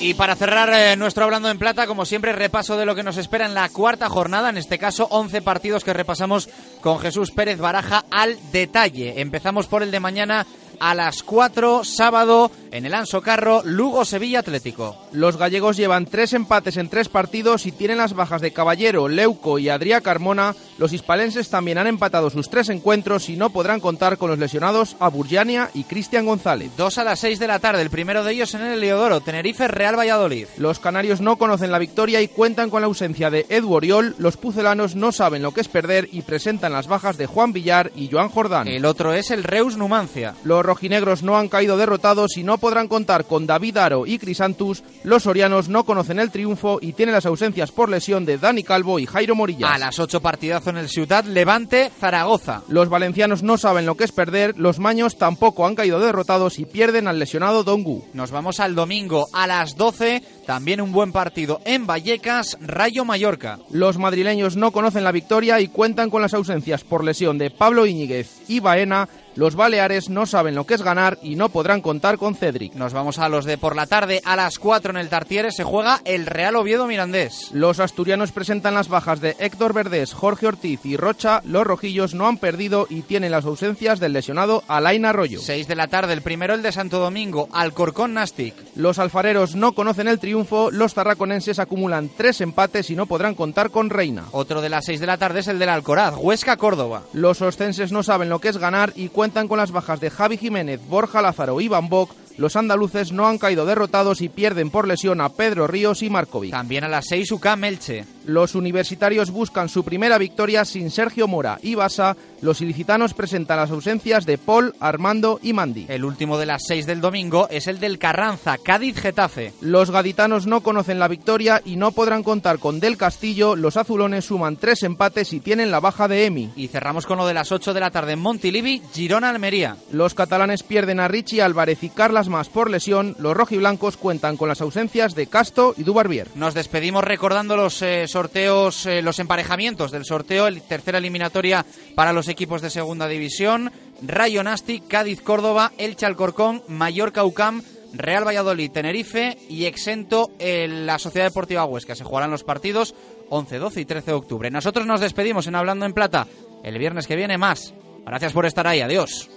Y 0.00 0.14
para 0.14 0.36
cerrar 0.36 0.72
eh, 0.72 0.96
nuestro 0.96 1.24
Hablando 1.24 1.50
en 1.50 1.58
Plata, 1.58 1.86
como 1.86 2.06
siempre, 2.06 2.32
repaso 2.32 2.76
de 2.78 2.86
lo 2.86 2.94
que 2.94 3.02
nos 3.02 3.18
espera 3.18 3.44
en 3.44 3.52
la 3.52 3.68
cuarta 3.68 4.08
jornada, 4.08 4.48
en 4.48 4.56
este 4.56 4.78
caso 4.78 5.06
11 5.10 5.42
partidos 5.42 5.84
que 5.84 5.92
repasamos 5.92 6.48
con 6.80 6.98
Jesús 6.98 7.30
Pérez 7.30 7.58
Baraja 7.58 8.04
al 8.10 8.38
detalle. 8.50 9.20
Empezamos 9.20 9.66
por 9.66 9.82
el 9.82 9.90
de 9.90 10.00
mañana 10.00 10.46
a 10.80 10.94
las 10.94 11.22
4, 11.22 11.84
sábado, 11.84 12.50
en 12.70 12.86
el 12.86 12.94
Anso 12.94 13.22
Carro, 13.22 13.62
Lugo-Sevilla 13.64 14.40
Atlético. 14.40 14.96
Los 15.12 15.36
gallegos 15.36 15.76
llevan 15.76 16.06
tres 16.06 16.32
empates 16.32 16.76
en 16.76 16.88
tres 16.88 17.08
partidos 17.08 17.66
y 17.66 17.72
tienen 17.72 17.98
las 17.98 18.14
bajas 18.14 18.40
de 18.40 18.52
Caballero, 18.52 19.08
Leuco 19.08 19.58
y 19.58 19.66
Adrià 19.68 20.02
Carmona. 20.02 20.54
Los 20.78 20.92
hispalenses 20.92 21.48
también 21.48 21.78
han 21.78 21.86
empatado 21.86 22.30
sus 22.30 22.50
tres 22.50 22.68
encuentros 22.68 23.28
y 23.28 23.36
no 23.36 23.50
podrán 23.50 23.80
contar 23.80 24.18
con 24.18 24.30
los 24.30 24.38
lesionados 24.38 24.96
a 25.00 25.08
Burjania 25.08 25.70
y 25.74 25.84
Cristian 25.84 26.26
González. 26.26 26.70
Dos 26.76 26.98
a 26.98 27.04
las 27.04 27.20
6 27.20 27.38
de 27.38 27.46
la 27.46 27.58
tarde, 27.58 27.82
el 27.82 27.90
primero 27.90 28.22
de 28.22 28.32
ellos 28.32 28.54
en 28.54 28.62
el 28.62 28.74
Heliodoro, 28.74 29.20
Tenerife-Real 29.20 29.98
Valladolid. 29.98 30.46
Los 30.56 30.78
canarios 30.78 31.20
no 31.20 31.36
conocen 31.36 31.72
la 31.72 31.78
victoria 31.78 32.20
y 32.20 32.28
cuentan 32.28 32.70
con 32.70 32.82
la 32.82 32.86
ausencia 32.86 33.30
de 33.30 33.46
Edu 33.48 33.72
Oriol. 33.72 34.14
Los 34.18 34.36
pucelanos 34.36 34.94
no 34.94 35.12
saben 35.12 35.42
lo 35.42 35.52
que 35.52 35.60
es 35.60 35.68
perder 35.68 36.08
y 36.12 36.22
presentan 36.22 36.72
las 36.72 36.86
bajas 36.86 37.16
de 37.16 37.26
Juan 37.26 37.52
Villar 37.52 37.90
y 37.96 38.08
Joan 38.10 38.28
Jordán. 38.28 38.68
El 38.68 38.84
otro 38.84 39.14
es 39.14 39.30
el 39.30 39.44
Reus 39.44 39.76
Numancia. 39.76 40.34
Los 40.44 40.64
rojinegros 40.68 41.22
no 41.22 41.38
han 41.38 41.48
caído 41.48 41.78
derrotados 41.78 42.36
y 42.36 42.44
no 42.44 42.58
podrán 42.58 42.88
contar 42.88 43.24
con 43.24 43.46
David 43.46 43.78
Aro 43.78 44.06
y 44.06 44.18
Crisantus. 44.18 44.84
Los 45.02 45.22
sorianos 45.22 45.70
no 45.70 45.84
conocen 45.84 46.18
el 46.18 46.30
triunfo 46.30 46.78
y 46.82 46.92
tienen 46.92 47.14
las 47.14 47.24
ausencias 47.24 47.72
por 47.72 47.88
lesión 47.88 48.26
de 48.26 48.36
Dani 48.36 48.62
Calvo 48.62 48.98
y 48.98 49.06
Jairo 49.06 49.34
Morillas. 49.34 49.70
A 49.70 49.78
las 49.78 49.98
8 49.98 50.20
partidazo 50.20 50.68
en 50.68 50.76
el 50.76 50.90
Ciudad 50.90 51.24
Levante 51.24 51.90
Zaragoza. 51.98 52.64
Los 52.68 52.90
valencianos 52.90 53.42
no 53.42 53.56
saben 53.56 53.86
lo 53.86 53.96
que 53.96 54.04
es 54.04 54.12
perder, 54.12 54.58
los 54.58 54.78
maños 54.78 55.16
tampoco 55.16 55.66
han 55.66 55.74
caído 55.74 56.00
derrotados 56.00 56.58
y 56.58 56.66
pierden 56.66 57.08
al 57.08 57.18
lesionado 57.18 57.64
Dongu. 57.64 58.04
Nos 58.12 58.30
vamos 58.30 58.60
al 58.60 58.74
domingo 58.74 59.26
a 59.32 59.46
las 59.46 59.76
12, 59.76 60.22
también 60.46 60.82
un 60.82 60.92
buen 60.92 61.12
partido 61.12 61.62
en 61.64 61.86
Vallecas, 61.86 62.58
Rayo 62.60 63.06
Mallorca. 63.06 63.58
Los 63.70 63.96
madrileños 63.96 64.56
no 64.56 64.70
conocen 64.70 65.04
la 65.04 65.12
victoria 65.12 65.60
y 65.60 65.68
cuentan 65.68 66.10
con 66.10 66.20
las 66.20 66.34
ausencias 66.34 66.84
por 66.84 67.04
lesión 67.04 67.38
de 67.38 67.50
Pablo 67.50 67.86
Íñiguez 67.86 68.42
y 68.48 68.60
Baena. 68.60 69.08
Los 69.34 69.54
baleares 69.54 70.08
no 70.08 70.26
saben 70.26 70.57
lo 70.58 70.64
que 70.64 70.74
es 70.74 70.82
ganar 70.82 71.18
y 71.22 71.36
no 71.36 71.50
podrán 71.50 71.80
contar 71.80 72.18
con 72.18 72.34
Cedric. 72.34 72.74
Nos 72.74 72.92
vamos 72.92 73.20
a 73.20 73.28
los 73.28 73.44
de 73.44 73.58
por 73.58 73.76
la 73.76 73.86
tarde 73.86 74.20
a 74.24 74.34
las 74.34 74.58
4 74.58 74.90
en 74.90 74.96
el 74.96 75.08
Tartiere 75.08 75.52
se 75.52 75.62
juega 75.62 76.00
el 76.04 76.26
Real 76.26 76.56
Oviedo 76.56 76.88
Mirandés. 76.88 77.50
Los 77.52 77.78
asturianos 77.78 78.32
presentan 78.32 78.74
las 78.74 78.88
bajas 78.88 79.20
de 79.20 79.36
Héctor 79.38 79.72
Verdés, 79.72 80.14
Jorge 80.14 80.48
Ortiz 80.48 80.80
y 80.84 80.96
Rocha. 80.96 81.42
Los 81.44 81.64
rojillos 81.64 82.14
no 82.14 82.26
han 82.26 82.38
perdido 82.38 82.88
y 82.90 83.02
tienen 83.02 83.30
las 83.30 83.44
ausencias 83.44 84.00
del 84.00 84.14
lesionado 84.14 84.64
Alain 84.66 85.06
Arroyo. 85.06 85.38
6 85.40 85.68
de 85.68 85.76
la 85.76 85.86
tarde, 85.86 86.12
el 86.12 86.22
primero 86.22 86.54
el 86.54 86.62
de 86.62 86.72
Santo 86.72 86.98
Domingo, 86.98 87.48
Alcorcón 87.52 88.14
Nastic. 88.14 88.56
Los 88.74 88.98
alfareros 88.98 89.54
no 89.54 89.74
conocen 89.76 90.08
el 90.08 90.18
triunfo, 90.18 90.72
los 90.72 90.92
tarraconenses 90.92 91.60
acumulan 91.60 92.10
tres 92.16 92.40
empates 92.40 92.90
y 92.90 92.96
no 92.96 93.06
podrán 93.06 93.36
contar 93.36 93.70
con 93.70 93.90
Reina. 93.90 94.24
Otro 94.32 94.60
de 94.60 94.70
las 94.70 94.86
6 94.86 94.98
de 94.98 95.06
la 95.06 95.18
tarde 95.18 95.38
es 95.38 95.46
el 95.46 95.60
del 95.60 95.68
Alcoraz, 95.68 96.16
Huesca 96.16 96.56
Córdoba. 96.56 97.04
Los 97.12 97.42
ostenses 97.42 97.92
no 97.92 98.02
saben 98.02 98.28
lo 98.28 98.40
que 98.40 98.48
es 98.48 98.58
ganar 98.58 98.92
y 98.96 99.10
cuentan 99.10 99.46
con 99.46 99.58
las 99.58 99.70
bajas 99.70 100.00
de 100.00 100.10
Javi 100.10 100.47
Jiménez, 100.48 100.80
Borja 100.88 101.20
Lázaro 101.20 101.60
y 101.60 101.68
Van 101.68 101.90
Bock, 101.90 102.10
los 102.38 102.56
andaluces 102.56 103.12
no 103.12 103.26
han 103.26 103.36
caído 103.36 103.66
derrotados 103.66 104.22
y 104.22 104.30
pierden 104.30 104.70
por 104.70 104.88
lesión 104.88 105.20
a 105.20 105.28
Pedro 105.28 105.66
Ríos 105.66 106.02
y 106.02 106.08
Markovic. 106.08 106.52
También 106.52 106.84
a 106.84 106.88
las 106.88 107.04
6 107.08 107.32
UCAM 107.32 107.64
Elche. 107.64 108.06
Los 108.28 108.54
universitarios 108.54 109.30
buscan 109.30 109.70
su 109.70 109.84
primera 109.84 110.18
victoria 110.18 110.66
sin 110.66 110.90
Sergio 110.90 111.26
Mora 111.26 111.58
y 111.62 111.74
Basa. 111.76 112.14
Los 112.42 112.60
ilicitanos 112.60 113.14
presentan 113.14 113.56
las 113.56 113.70
ausencias 113.70 114.26
de 114.26 114.36
Paul, 114.36 114.74
Armando 114.80 115.40
y 115.42 115.54
Mandi. 115.54 115.86
El 115.88 116.04
último 116.04 116.36
de 116.36 116.44
las 116.44 116.66
6 116.66 116.84
del 116.84 117.00
domingo 117.00 117.48
es 117.48 117.68
el 117.68 117.80
del 117.80 117.98
Carranza, 117.98 118.58
Cádiz-Getafe. 118.58 119.54
Los 119.62 119.90
gaditanos 119.90 120.46
no 120.46 120.60
conocen 120.60 120.98
la 120.98 121.08
victoria 121.08 121.62
y 121.64 121.76
no 121.76 121.92
podrán 121.92 122.22
contar 122.22 122.58
con 122.58 122.80
Del 122.80 122.98
Castillo. 122.98 123.56
Los 123.56 123.78
azulones 123.78 124.26
suman 124.26 124.58
tres 124.58 124.82
empates 124.82 125.32
y 125.32 125.40
tienen 125.40 125.70
la 125.70 125.80
baja 125.80 126.06
de 126.06 126.26
Emi. 126.26 126.50
Y 126.54 126.68
cerramos 126.68 127.06
con 127.06 127.16
lo 127.16 127.26
de 127.26 127.32
las 127.32 127.50
8 127.50 127.72
de 127.72 127.80
la 127.80 127.90
tarde 127.90 128.12
en 128.12 128.18
Montilivi, 128.18 128.82
Girona-Almería. 128.92 129.78
Los 129.90 130.12
catalanes 130.12 130.62
pierden 130.62 131.00
a 131.00 131.08
Richie 131.08 131.40
Álvarez 131.40 131.82
y 131.82 131.88
Carlas 131.88 132.28
más 132.28 132.50
por 132.50 132.68
lesión. 132.68 133.16
Los 133.18 133.34
rojiblancos 133.34 133.96
cuentan 133.96 134.36
con 134.36 134.48
las 134.48 134.60
ausencias 134.60 135.14
de 135.14 135.28
Casto 135.28 135.72
y 135.78 135.82
Dubarbier. 135.82 136.28
Nos 136.34 136.52
despedimos 136.52 137.04
recordando 137.04 137.56
los 137.56 137.80
eh, 137.80 138.06
sorteos, 138.18 138.84
eh, 138.86 139.00
los 139.00 139.20
emparejamientos 139.20 139.92
del 139.92 140.04
sorteo, 140.04 140.48
el 140.48 140.60
tercera 140.62 140.98
eliminatoria 140.98 141.64
para 141.94 142.12
los 142.12 142.26
equipos 142.26 142.60
de 142.60 142.68
segunda 142.68 143.06
división. 143.06 143.70
Rayo 144.02 144.42
Nasti, 144.42 144.80
Cádiz 144.80 145.22
Córdoba, 145.22 145.70
Elche 145.78 146.04
Alcorcón, 146.04 146.64
Mallorca 146.66 147.22
UCAM, 147.22 147.62
Real 147.92 148.26
Valladolid 148.26 148.72
Tenerife 148.72 149.38
y 149.48 149.66
exento 149.66 150.32
en 150.40 150.84
la 150.84 150.98
Sociedad 150.98 151.28
Deportiva 151.28 151.64
Huesca. 151.64 151.94
Se 151.94 152.02
jugarán 152.02 152.32
los 152.32 152.42
partidos 152.42 152.96
11, 153.30 153.58
12 153.58 153.80
y 153.82 153.84
13 153.84 154.06
de 154.10 154.16
octubre. 154.16 154.50
Nosotros 154.50 154.84
nos 154.84 155.00
despedimos 155.00 155.46
en 155.46 155.54
Hablando 155.54 155.86
en 155.86 155.92
Plata. 155.92 156.26
El 156.64 156.76
viernes 156.76 157.06
que 157.06 157.14
viene 157.14 157.38
más. 157.38 157.72
Gracias 158.04 158.32
por 158.32 158.46
estar 158.46 158.66
ahí. 158.66 158.80
Adiós. 158.80 159.30